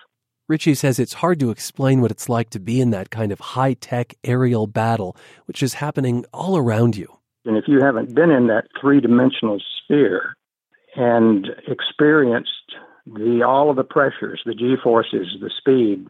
[0.48, 3.40] Ritchie says it's hard to explain what it's like to be in that kind of
[3.40, 7.08] high tech aerial battle, which is happening all around you.
[7.44, 10.36] And if you haven't been in that three dimensional sphere
[10.94, 12.50] and experienced
[13.06, 16.06] the all of the pressures, the G forces, the speed,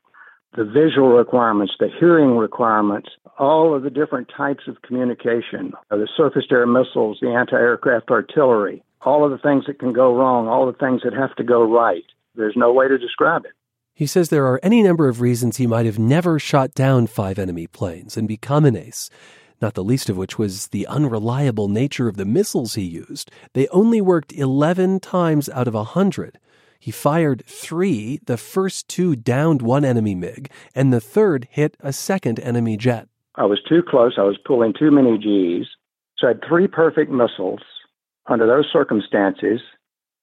[0.57, 6.09] the visual requirements, the hearing requirements, all of the different types of communication, uh, the
[6.17, 10.15] surface to air missiles, the anti aircraft artillery, all of the things that can go
[10.15, 12.05] wrong, all the things that have to go right.
[12.35, 13.53] There's no way to describe it.
[13.95, 17.39] He says there are any number of reasons he might have never shot down five
[17.39, 19.11] enemy planes and become an ace,
[19.61, 23.31] not the least of which was the unreliable nature of the missiles he used.
[23.53, 26.39] They only worked 11 times out of a 100.
[26.83, 31.93] He fired three, the first two downed one enemy MiG, and the third hit a
[31.93, 33.07] second enemy jet.
[33.37, 34.15] I was too close.
[34.19, 35.69] I was pulling too many Gs.
[36.19, 37.61] So I had three perfect missiles
[38.27, 39.61] under those circumstances,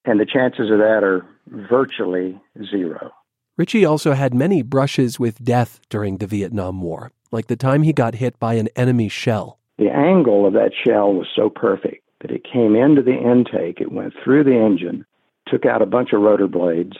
[0.04, 2.38] and the chances of that are virtually
[2.70, 3.10] zero.
[3.56, 7.94] Ritchie also had many brushes with death during the Vietnam War, like the time he
[7.94, 9.58] got hit by an enemy shell.
[9.78, 13.92] The angle of that shell was so perfect that it came into the intake, it
[13.92, 15.06] went through the engine,
[15.50, 16.96] took out a bunch of rotor blades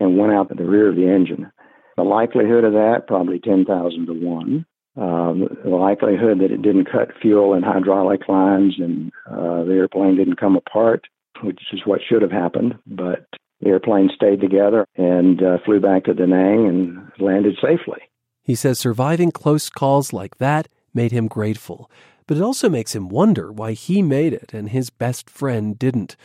[0.00, 1.50] and went out the rear of the engine.
[1.96, 4.66] The likelihood of that, probably 10,000 to 1.
[4.94, 10.16] Um, the likelihood that it didn't cut fuel and hydraulic lines and uh, the airplane
[10.16, 11.06] didn't come apart,
[11.42, 13.26] which is what should have happened, but
[13.60, 18.00] the airplane stayed together and uh, flew back to Da Nang and landed safely.
[18.42, 21.90] He says surviving close calls like that made him grateful,
[22.26, 26.16] but it also makes him wonder why he made it and his best friend didn't.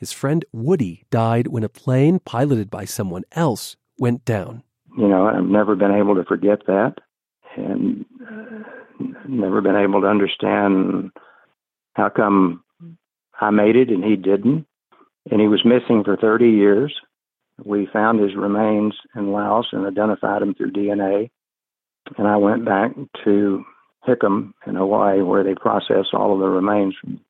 [0.00, 4.62] His friend Woody died when a plane piloted by someone else went down.
[4.96, 6.94] You know, I've never been able to forget that
[7.54, 11.10] and uh, never been able to understand
[11.92, 12.64] how come
[13.42, 14.64] I made it and he didn't.
[15.30, 16.94] And he was missing for 30 years.
[17.62, 21.28] We found his remains in Laos and identified him through DNA.
[22.16, 22.92] And I went back
[23.26, 23.64] to
[24.08, 27.20] Hickam in Hawaii, where they process all of the remains from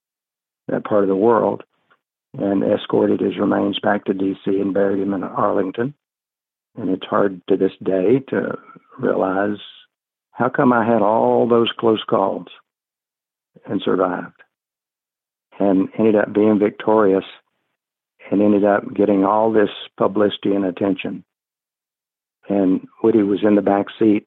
[0.69, 1.65] that part of the world,
[2.39, 4.61] and escorted his remains back to D.C.
[4.61, 5.95] and buried him in Arlington.
[6.77, 8.57] And it's hard to this day to
[8.99, 9.59] realize
[10.31, 12.47] how come I had all those close calls
[13.67, 14.43] and survived
[15.59, 17.25] and ended up being victorious
[18.31, 21.25] and ended up getting all this publicity and attention.
[22.49, 24.27] And Woody was in the back seat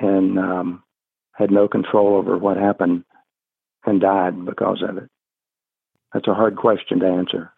[0.00, 0.82] and um,
[1.32, 3.04] had no control over what happened
[3.84, 5.08] and died because of it.
[6.12, 7.52] That's a hard question to answer.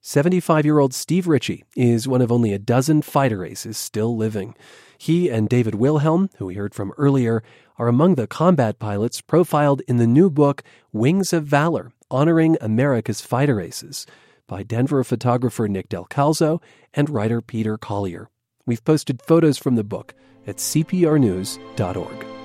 [0.00, 4.54] 75 year old Steve Ritchie is one of only a dozen fighter aces still living.
[4.98, 7.42] He and David Wilhelm, who we heard from earlier,
[7.76, 13.20] are among the combat pilots profiled in the new book Wings of Valor Honoring America's
[13.20, 14.06] Fighter Aces
[14.46, 16.62] by Denver photographer Nick Del Calzo
[16.94, 18.30] and writer Peter Collier.
[18.64, 20.14] We've posted photos from the book
[20.46, 22.35] at cprnews.org.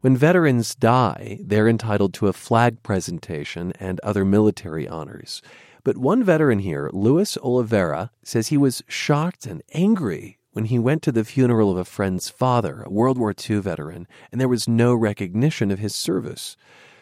[0.00, 5.42] When veterans die, they're entitled to a flag presentation and other military honors.
[5.82, 11.02] But one veteran here, Luis Oliveira, says he was shocked and angry when he went
[11.02, 14.68] to the funeral of a friend's father, a World War II veteran, and there was
[14.68, 16.56] no recognition of his service.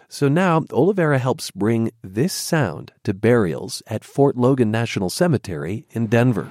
[0.09, 6.07] So now Oliveira helps bring this sound to burials at Fort Logan National Cemetery in
[6.07, 6.49] Denver.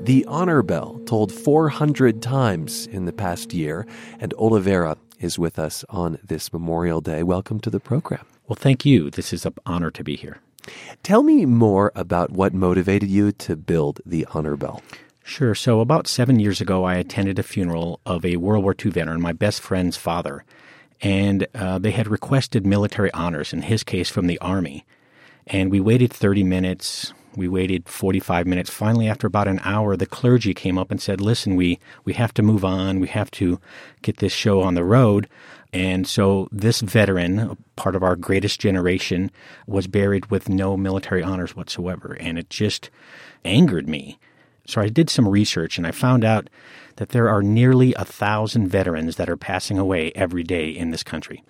[0.00, 3.86] The honor bell tolled 400 times in the past year,
[4.20, 7.22] and Oliveira is with us on this Memorial Day.
[7.22, 8.24] Welcome to the program.
[8.46, 9.10] Well, thank you.
[9.10, 10.38] This is an honor to be here.
[11.02, 14.82] Tell me more about what motivated you to build the honor bell.
[15.24, 15.54] Sure.
[15.54, 19.20] So, about seven years ago, I attended a funeral of a World War II veteran,
[19.20, 20.44] my best friend's father,
[21.02, 24.86] and uh, they had requested military honors, in his case from the Army.
[25.46, 28.70] And we waited 30 minutes, we waited 45 minutes.
[28.70, 32.34] Finally, after about an hour, the clergy came up and said, Listen, we, we have
[32.34, 33.00] to move on.
[33.00, 33.60] We have to
[34.02, 35.28] get this show on the road.
[35.72, 39.30] And so this veteran, part of our greatest generation,
[39.66, 42.16] was buried with no military honors whatsoever.
[42.18, 42.90] And it just
[43.44, 44.18] angered me.
[44.66, 46.48] So I did some research and I found out
[46.96, 51.02] that there are nearly a thousand veterans that are passing away every day in this
[51.02, 51.42] country.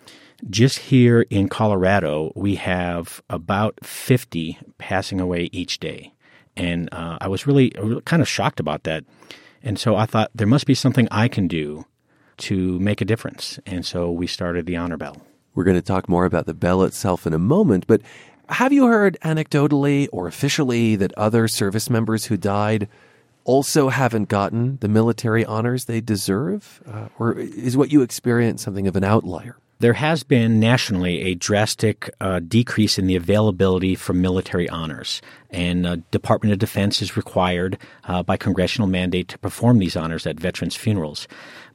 [0.49, 6.15] Just here in Colorado, we have about 50 passing away each day.
[6.57, 7.71] And uh, I was really,
[8.05, 9.05] kind of shocked about that.
[9.63, 11.85] And so I thought there must be something I can do
[12.39, 13.59] to make a difference.
[13.67, 15.21] And so we started the Honor Bell.
[15.55, 18.01] We're going to talk more about the bell itself in a moment, but
[18.49, 22.89] have you heard anecdotally or officially that other service members who died
[23.45, 26.81] also haven't gotten the military honors they deserve?
[26.87, 29.57] Uh, or is what you experienced something of an outlier?
[29.81, 35.87] There has been nationally a drastic uh, decrease in the availability for military honors, and
[35.87, 40.41] uh, Department of Defense is required uh, by congressional mandate to perform these honors at
[40.41, 41.29] veterans' funerals.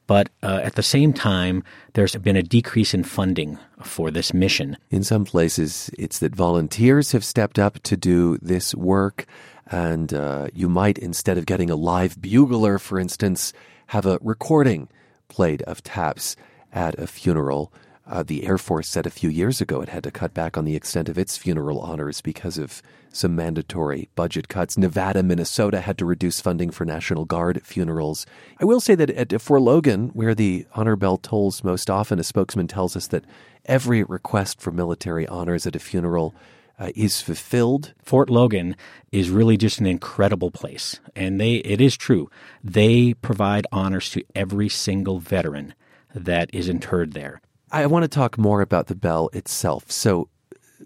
[0.05, 1.63] But uh, at the same time,
[1.93, 4.75] there's been a decrease in funding for this mission.
[4.89, 9.25] In some places, it's that volunteers have stepped up to do this work,
[9.67, 13.53] and uh, you might, instead of getting a live bugler, for instance,
[13.87, 14.89] have a recording
[15.29, 16.35] played of taps
[16.73, 17.71] at a funeral
[18.05, 20.65] uh, the Air Force said a few years ago it had to cut back on
[20.65, 24.77] the extent of its funeral honors because of some mandatory budget cuts.
[24.77, 28.25] Nevada, Minnesota had to reduce funding for National Guard funerals.
[28.59, 32.23] I will say that at Fort Logan, where the honor bell tolls most often, a
[32.23, 33.25] spokesman tells us that
[33.65, 36.35] every request for military honors at a funeral
[36.79, 37.93] uh, is fulfilled.
[38.03, 38.75] Fort Logan
[39.11, 42.29] is really just an incredible place, and they it is true.
[42.63, 45.75] They provide honors to every single veteran
[46.13, 47.41] that is interred there.
[47.73, 49.91] I want to talk more about the bell itself.
[49.91, 50.29] So,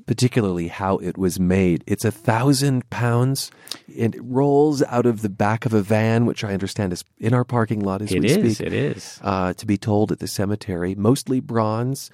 [0.05, 1.83] particularly how it was made.
[1.85, 3.51] It's a thousand pounds.
[3.93, 7.43] It rolls out of the back of a van, which I understand is in our
[7.43, 8.67] parking lot as it we is, speak.
[8.67, 9.19] It is.
[9.21, 12.09] Uh, to be tolled at the cemetery, mostly bronze.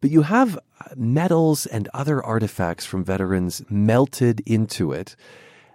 [0.00, 0.58] But you have
[0.96, 5.14] medals and other artifacts from veterans melted into it.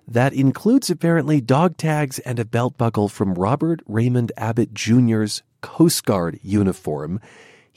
[0.07, 6.03] That includes apparently dog tags and a belt buckle from Robert Raymond Abbott Jr.'s Coast
[6.05, 7.19] Guard uniform.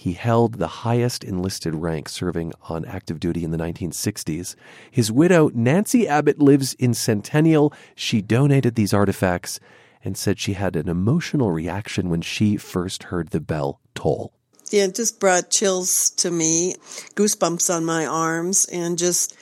[0.03, 4.57] He held the highest enlisted rank serving on active duty in the 1960s.
[4.91, 7.73] His widow, Nancy Abbott, lives in Centennial.
[7.95, 9.61] She donated these artifacts
[10.03, 14.33] and said she had an emotional reaction when she first heard the bell toll.
[14.73, 16.75] Yeah, it just brought chills to me,
[17.15, 19.37] goosebumps on my arms, and just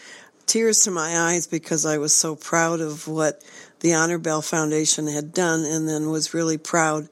[0.44, 3.42] tears to my eyes because I was so proud of what
[3.80, 7.08] the Honor Bell Foundation had done and then was really proud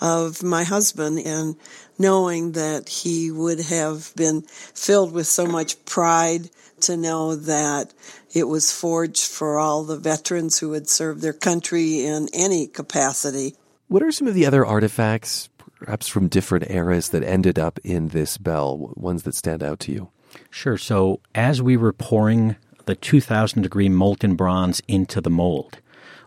[0.00, 1.56] of my husband and
[1.98, 7.92] knowing that he would have been filled with so much pride to know that
[8.34, 13.54] it was forged for all the veterans who had served their country in any capacity.
[13.88, 18.08] What are some of the other artifacts, perhaps from different eras, that ended up in
[18.08, 20.10] this bell, ones that stand out to you?
[20.50, 20.76] Sure.
[20.76, 25.78] So, as we were pouring the 2000 degree molten bronze into the mold,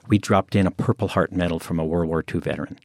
[0.07, 2.79] we dropped in a Purple Heart medal from a World War II veteran.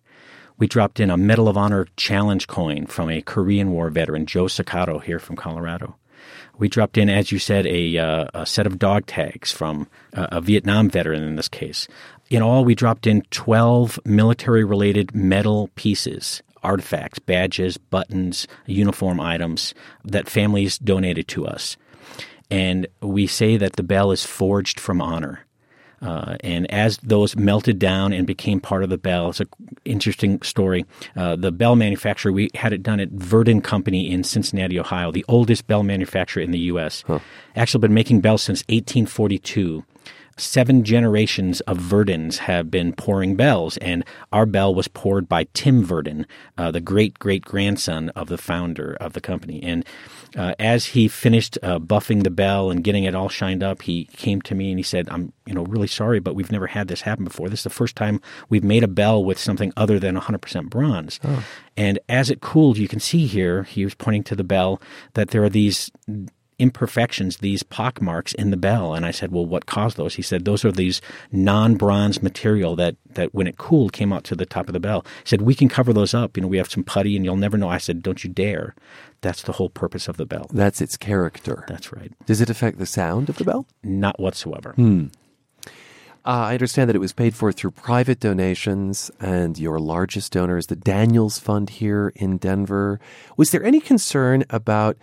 [0.56, 4.44] We dropped in a Medal of Honor challenge coin from a Korean War veteran, Joe
[4.44, 5.96] Sakato, here from Colorado.
[6.58, 10.40] We dropped in, as you said, a, uh, a set of dog tags from a
[10.40, 11.88] Vietnam veteran in this case.
[12.30, 19.74] In all, we dropped in 12 military related metal pieces, artifacts, badges, buttons, uniform items
[20.04, 21.76] that families donated to us.
[22.50, 25.43] And we say that the bell is forged from honor.
[26.04, 29.48] Uh, and as those melted down and became part of the bell, it's an
[29.84, 30.84] interesting story.
[31.16, 35.24] Uh, the bell manufacturer, we had it done at Verdin Company in Cincinnati, Ohio, the
[35.28, 37.02] oldest bell manufacturer in the U.S.
[37.06, 37.20] Huh.
[37.56, 39.84] Actually, been making bells since 1842
[40.36, 45.84] seven generations of Verdins have been pouring bells, and our bell was poured by Tim
[45.84, 46.26] Verdin,
[46.58, 49.62] uh, the great great grandson of the founder of the company.
[49.62, 49.84] And
[50.36, 54.06] uh, as he finished uh, buffing the bell and getting it all shined up, he
[54.16, 56.88] came to me and he said, "I'm you know really sorry, but we've never had
[56.88, 57.48] this happen before.
[57.48, 61.20] This is the first time we've made a bell with something other than 100% bronze."
[61.24, 61.44] Oh.
[61.76, 64.80] And as it cooled, you can see here he was pointing to the bell
[65.14, 65.90] that there are these
[66.58, 68.94] imperfections, these pock marks in the bell.
[68.94, 70.14] And I said, well, what caused those?
[70.14, 71.00] He said, those are these
[71.32, 75.04] non-bronze material that, that when it cooled came out to the top of the bell.
[75.24, 76.36] He said, we can cover those up.
[76.36, 77.68] You know, we have some putty and you'll never know.
[77.68, 78.74] I said, don't you dare.
[79.20, 80.46] That's the whole purpose of the bell.
[80.52, 81.64] That's its character.
[81.66, 82.12] That's right.
[82.26, 83.66] Does it affect the sound of the bell?
[83.82, 84.72] Not whatsoever.
[84.72, 85.06] Hmm.
[86.26, 90.56] Uh, I understand that it was paid for through private donations, and your largest donor
[90.56, 92.98] is the Daniels Fund here in Denver.
[93.36, 94.96] Was there any concern about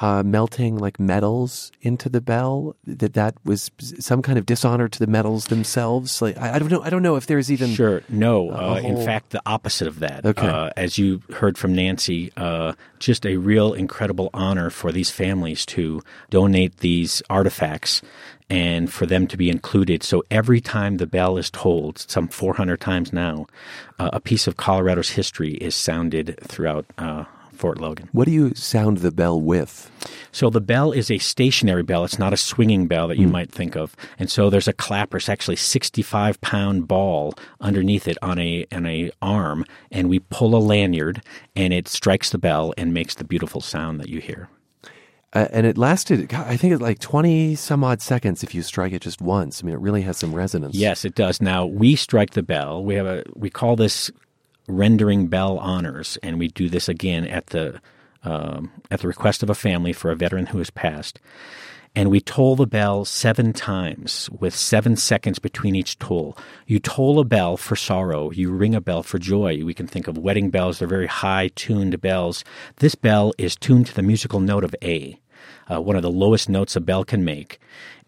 [0.00, 4.98] uh, melting like metals into the bell that that was some kind of dishonor to
[4.98, 8.02] the medals themselves like i, I don't know i don't know if there's even sure
[8.08, 8.98] no uh, whole...
[8.98, 10.48] in fact the opposite of that okay.
[10.48, 15.64] Uh, as you heard from nancy uh, just a real incredible honor for these families
[15.66, 18.02] to donate these artifacts
[18.50, 20.02] and for them to be included.
[20.02, 23.46] So every time the bell is tolled, some 400 times now,
[23.98, 27.24] uh, a piece of Colorado's history is sounded throughout uh,
[27.54, 28.08] Fort Logan.
[28.12, 29.90] What do you sound the bell with?
[30.32, 32.04] So the bell is a stationary bell.
[32.04, 33.32] It's not a swinging bell that you mm.
[33.32, 33.94] might think of.
[34.18, 35.16] And so there's a clapper.
[35.16, 40.18] It's actually a 65 pound ball underneath it on a on a arm, and we
[40.18, 41.22] pull a lanyard,
[41.54, 44.48] and it strikes the bell and makes the beautiful sound that you hear.
[45.34, 48.92] Uh, and it lasted, I think, it's like 20 some odd seconds if you strike
[48.92, 49.62] it just once.
[49.62, 50.76] I mean, it really has some resonance.
[50.76, 51.40] Yes, it does.
[51.40, 52.84] Now, we strike the bell.
[52.84, 54.12] We have a, we call this
[54.66, 57.80] rendering bell honors, and we do this again at the
[58.22, 61.20] um, at the request of a family for a veteran who has passed.
[61.96, 66.36] And we toll the bell seven times with seven seconds between each toll.
[66.66, 68.32] You toll a bell for sorrow.
[68.32, 69.62] You ring a bell for joy.
[69.64, 70.78] We can think of wedding bells.
[70.78, 72.44] They're very high tuned bells.
[72.76, 75.20] This bell is tuned to the musical note of A,
[75.70, 77.60] uh, one of the lowest notes a bell can make.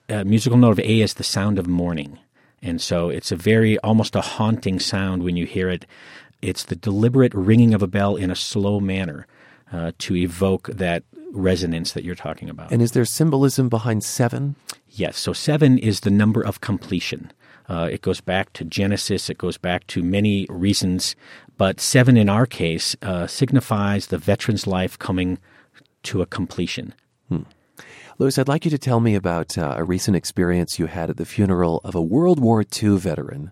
[0.09, 2.19] A musical note of A is the sound of mourning.
[2.63, 5.87] And so it's a very, almost a haunting sound when you hear it.
[6.43, 9.27] It's the deliberate ringing of a bell in a slow manner
[9.73, 12.71] uh, to evoke that resonance that you're talking about.
[12.73, 14.57] And is there symbolism behind seven?
[14.89, 15.19] Yes.
[15.19, 17.33] So seven is the number of completion.
[17.69, 19.29] Uh, it goes back to Genesis.
[19.29, 21.17] It goes back to many reasons,
[21.59, 25.39] but seven in our case uh, signifies the veteran's life coming
[26.05, 26.95] to a completion.
[27.29, 27.43] Hmm.
[28.19, 31.17] Louis, I'd like you to tell me about uh, a recent experience you had at
[31.17, 33.51] the funeral of a World War II veteran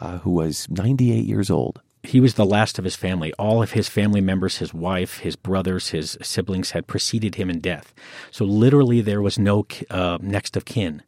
[0.00, 3.32] uh, who was 98 years old he was the last of his family.
[3.34, 7.60] All of his family members, his wife, his brothers, his siblings had preceded him in
[7.60, 7.94] death.
[8.30, 11.02] So literally, there was no uh, next of kin.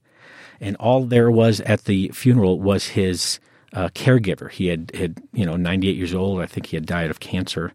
[0.61, 3.41] And all there was at the funeral was his
[3.73, 4.51] uh, caregiver.
[4.51, 6.41] He had, had, you know, 98 years old.
[6.41, 7.73] I think he had died of cancer.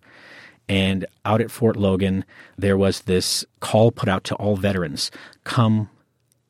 [0.69, 2.23] And out at Fort Logan,
[2.57, 5.11] there was this call put out to all veterans
[5.43, 5.89] come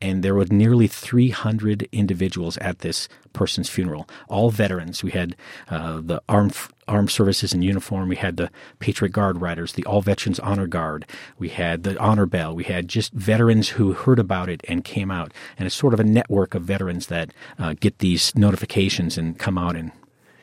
[0.01, 5.03] and there were nearly 300 individuals at this person's funeral, all veterans.
[5.03, 5.35] We had
[5.69, 6.55] uh, the armed
[6.87, 8.09] armed services in uniform.
[8.09, 11.05] We had the Patriot Guard riders, the All Veterans Honor Guard.
[11.37, 12.55] We had the Honor Bell.
[12.55, 15.31] We had just veterans who heard about it and came out.
[15.57, 19.57] And it's sort of a network of veterans that uh, get these notifications and come
[19.57, 19.91] out and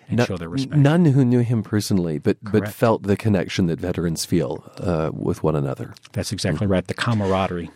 [0.08, 0.76] and no, show their respect.
[0.76, 5.42] None who knew him personally, but but felt the connection that veterans feel uh, with
[5.42, 5.94] one another.
[6.12, 6.86] That's exactly right.
[6.86, 7.70] The camaraderie.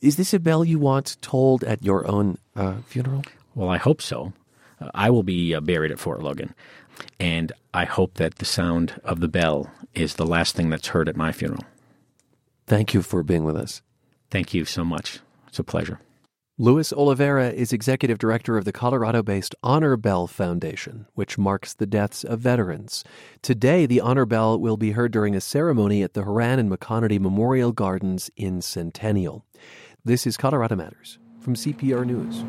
[0.00, 3.22] Is this a bell you want tolled at your own uh, funeral?
[3.54, 4.32] Well, I hope so.
[4.80, 6.54] Uh, I will be uh, buried at Fort Logan,
[7.18, 11.08] and I hope that the sound of the bell is the last thing that's heard
[11.08, 11.64] at my funeral.
[12.66, 13.82] Thank you for being with us.
[14.30, 15.20] Thank you so much.
[15.48, 16.00] It's a pleasure.
[16.56, 21.86] Luis Oliveira is executive director of the Colorado based Honor Bell Foundation, which marks the
[21.86, 23.02] deaths of veterans.
[23.42, 27.18] Today, the Honor Bell will be heard during a ceremony at the Horan and McConaty
[27.18, 29.44] Memorial Gardens in Centennial.
[30.02, 32.42] This is Colorado Matters from CPR News.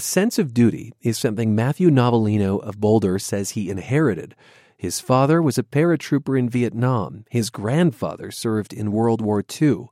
[0.00, 4.34] A sense of duty is something Matthew Novelino of Boulder says he inherited.
[4.74, 7.26] His father was a paratrooper in Vietnam.
[7.28, 9.88] His grandfather served in World War II.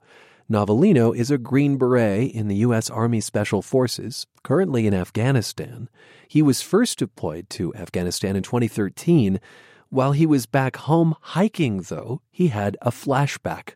[0.51, 2.89] Novelino is a Green Beret in the U.S.
[2.89, 5.91] Army Special Forces, currently in Afghanistan.
[6.27, 9.39] He was first deployed to Afghanistan in 2013.
[9.91, 13.75] While he was back home hiking, though, he had a flashback.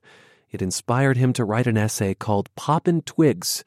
[0.50, 3.64] It inspired him to write an essay called Poppin' Twigs.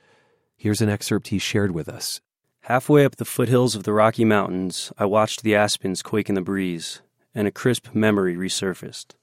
[0.57, 2.22] Here's an excerpt he shared with us.
[2.66, 6.41] Halfway up the foothills of the Rocky Mountains, I watched the aspens quake in the
[6.41, 6.99] breeze,
[7.36, 9.13] and a crisp memory resurfaced.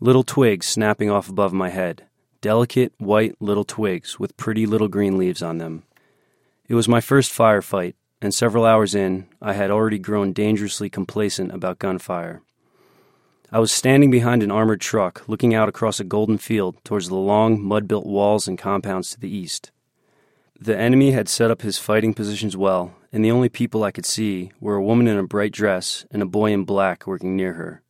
[0.00, 2.06] Little twigs snapping off above my head,
[2.40, 5.82] delicate, white little twigs with pretty little green leaves on them.
[6.68, 11.52] It was my first firefight, and several hours in, I had already grown dangerously complacent
[11.52, 12.40] about gunfire.
[13.52, 17.14] I was standing behind an armored truck, looking out across a golden field towards the
[17.14, 19.70] long, mud built walls and compounds to the east.
[20.62, 24.04] The enemy had set up his fighting positions well, and the only people I could
[24.04, 27.54] see were a woman in a bright dress and a boy in black working near
[27.54, 27.82] her.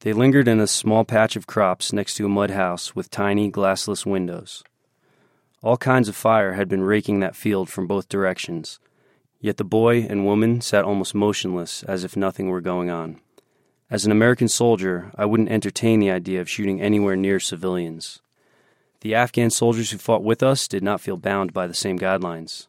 [0.00, 3.50] They lingered in a small patch of crops next to a mud house with tiny
[3.50, 4.62] glassless windows.
[5.62, 8.80] All kinds of fire had been raking that field from both directions,
[9.40, 13.18] yet the boy and woman sat almost motionless as if nothing were going on.
[13.90, 18.20] As an American soldier, I wouldn't entertain the idea of shooting anywhere near civilians.
[19.00, 22.66] The Afghan soldiers who fought with us did not feel bound by the same guidelines.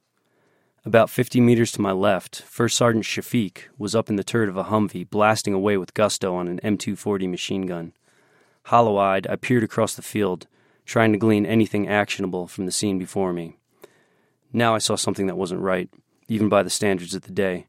[0.85, 4.55] About 50 meters to my left, First Sergeant Shafiq was up in the turret of
[4.55, 7.93] a Humvee blasting away with gusto on an M240 machine gun.
[8.65, 10.45] Hollow eyed, I peered across the field,
[10.85, 13.57] trying to glean anything actionable from the scene before me.
[14.53, 15.89] Now I saw something that wasn't right,
[16.27, 17.67] even by the standards of the day.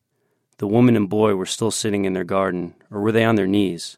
[0.59, 3.47] The woman and boy were still sitting in their garden, or were they on their
[3.47, 3.97] knees?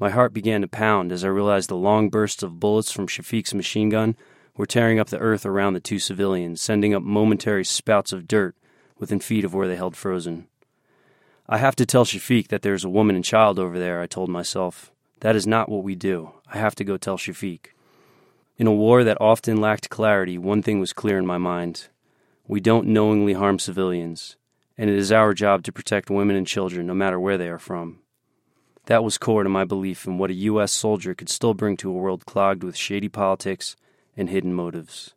[0.00, 3.52] My heart began to pound as I realized the long bursts of bullets from Shafiq's
[3.52, 4.16] machine gun
[4.56, 8.56] were tearing up the earth around the two civilians, sending up momentary spouts of dirt
[8.98, 10.46] within feet of where they held frozen.
[11.46, 14.06] I have to tell Shafiq that there is a woman and child over there, I
[14.06, 14.90] told myself.
[15.20, 16.32] That is not what we do.
[16.50, 17.66] I have to go tell Shafiq.
[18.56, 21.88] In a war that often lacked clarity, one thing was clear in my mind.
[22.48, 24.36] We don't knowingly harm civilians,
[24.78, 27.58] and it is our job to protect women and children no matter where they are
[27.58, 27.98] from.
[28.90, 30.72] That was core to my belief in what a U.S.
[30.72, 33.76] soldier could still bring to a world clogged with shady politics
[34.16, 35.14] and hidden motives.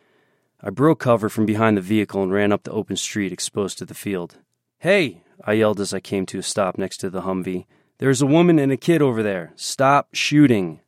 [0.62, 3.86] I broke cover from behind the vehicle and ran up the open street exposed to
[3.88, 4.36] the field.
[4.78, 5.24] Hey!
[5.44, 7.66] I yelled as I came to a stop next to the Humvee.
[7.98, 9.54] There's a woman and a kid over there.
[9.56, 10.80] Stop shooting!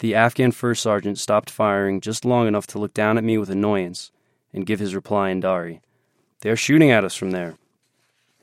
[0.00, 3.48] The Afghan first sergeant stopped firing just long enough to look down at me with
[3.48, 4.12] annoyance
[4.52, 5.80] and give his reply in Dari.
[6.42, 7.54] They're shooting at us from there.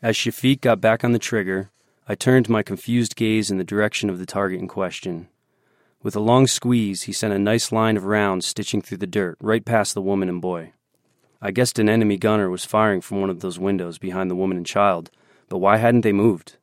[0.01, 1.69] As Shafiq got back on the trigger,
[2.07, 5.27] I turned my confused gaze in the direction of the target in question.
[6.01, 9.37] With a long squeeze, he sent a nice line of rounds stitching through the dirt
[9.41, 10.73] right past the woman and boy.
[11.41, 14.57] I guessed an enemy gunner was firing from one of those windows behind the woman
[14.57, 15.11] and child,
[15.49, 16.57] but why hadn't they moved?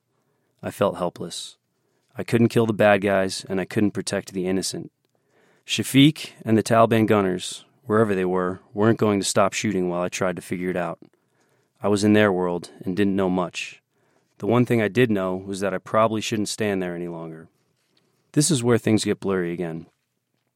[0.63, 1.57] I felt helpless.
[2.17, 4.91] I couldn't kill the bad guys, and I couldn't protect the innocent.
[5.67, 10.09] Shafiq and the Taliban gunners wherever they were, weren't going to stop shooting while I
[10.09, 10.99] tried to figure it out.
[11.83, 13.83] I was in their world and didn't know much.
[14.39, 17.49] The one thing I did know was that I probably shouldn't stand there any longer.
[18.33, 19.87] This is where things get blurry again.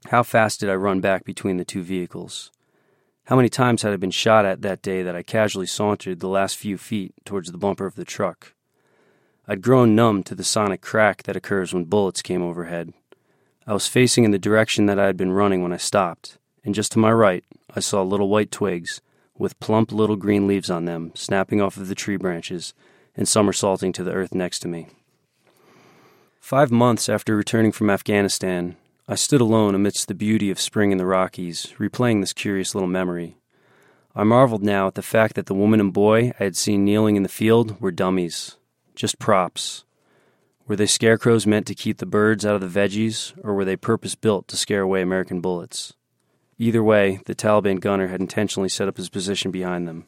[0.06, 2.50] How fast did I run back between the two vehicles?
[3.26, 6.28] How many times had I been shot at that day that I casually sauntered the
[6.28, 8.54] last few feet towards the bumper of the truck?
[9.46, 12.92] I'd grown numb to the sonic crack that occurs when bullets came overhead.
[13.66, 16.74] I was facing in the direction that I had been running when I stopped, and
[16.74, 19.02] just to my right, I saw little white twigs
[19.36, 22.74] with plump little green leaves on them snapping off of the tree branches
[23.18, 24.88] and somersaulting to the earth next to me.
[26.40, 30.98] Five months after returning from Afghanistan, I stood alone amidst the beauty of spring in
[30.98, 33.36] the Rockies, replaying this curious little memory.
[34.14, 37.16] I marveled now at the fact that the woman and boy I had seen kneeling
[37.16, 38.56] in the field were dummies,
[38.94, 39.84] just props.
[40.66, 43.76] Were they scarecrows meant to keep the birds out of the veggies, or were they
[43.76, 45.94] purpose built to scare away American bullets?
[46.56, 50.06] Either way, the Taliban gunner had intentionally set up his position behind them.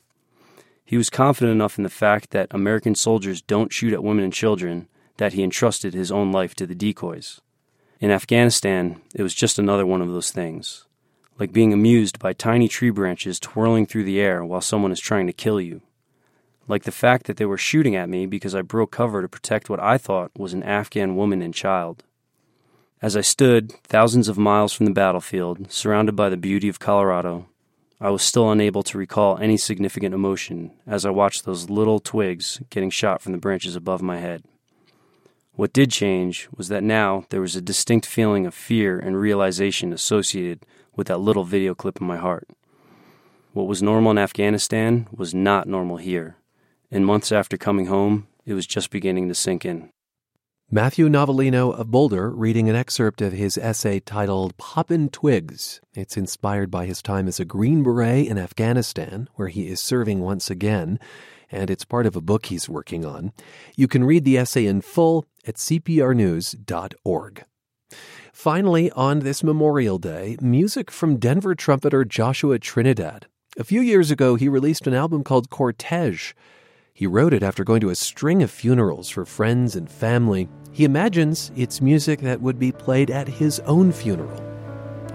[0.91, 4.33] He was confident enough in the fact that American soldiers don't shoot at women and
[4.33, 4.89] children
[5.19, 7.41] that he entrusted his own life to the decoys.
[8.01, 10.87] In Afghanistan, it was just another one of those things,
[11.39, 15.29] like being amused by tiny tree branches twirling through the air while someone is trying
[15.29, 15.81] to kill you.
[16.67, 19.71] Like the fact that they were shooting at me because I broke cover to protect
[19.71, 22.03] what I thought was an Afghan woman and child.
[23.01, 27.47] As I stood, thousands of miles from the battlefield, surrounded by the beauty of Colorado,
[28.03, 32.63] I was still unable to recall any significant emotion as I watched those little twigs
[32.71, 34.43] getting shot from the branches above my head.
[35.53, 39.93] What did change was that now there was a distinct feeling of fear and realization
[39.93, 40.65] associated
[40.97, 42.49] with that little video clip in my heart.
[43.53, 46.37] What was normal in Afghanistan was not normal here,
[46.91, 49.91] and months after coming home, it was just beginning to sink in.
[50.73, 55.81] Matthew Novelino of Boulder reading an excerpt of his essay titled Poppin' Twigs.
[55.95, 60.21] It's inspired by his time as a Green Beret in Afghanistan, where he is serving
[60.21, 61.01] once again,
[61.51, 63.33] and it's part of a book he's working on.
[63.75, 67.45] You can read the essay in full at cprnews.org.
[68.33, 73.27] Finally, on this Memorial Day, music from Denver trumpeter Joshua Trinidad.
[73.59, 76.33] A few years ago, he released an album called Cortege.
[77.01, 80.51] He wrote it after going to a string of funerals for friends and family.
[80.71, 84.39] He imagines it's music that would be played at his own funeral.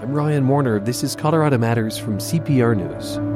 [0.02, 0.80] I'm Ryan Warner.
[0.80, 3.35] This is Colorado Matters from CPR News.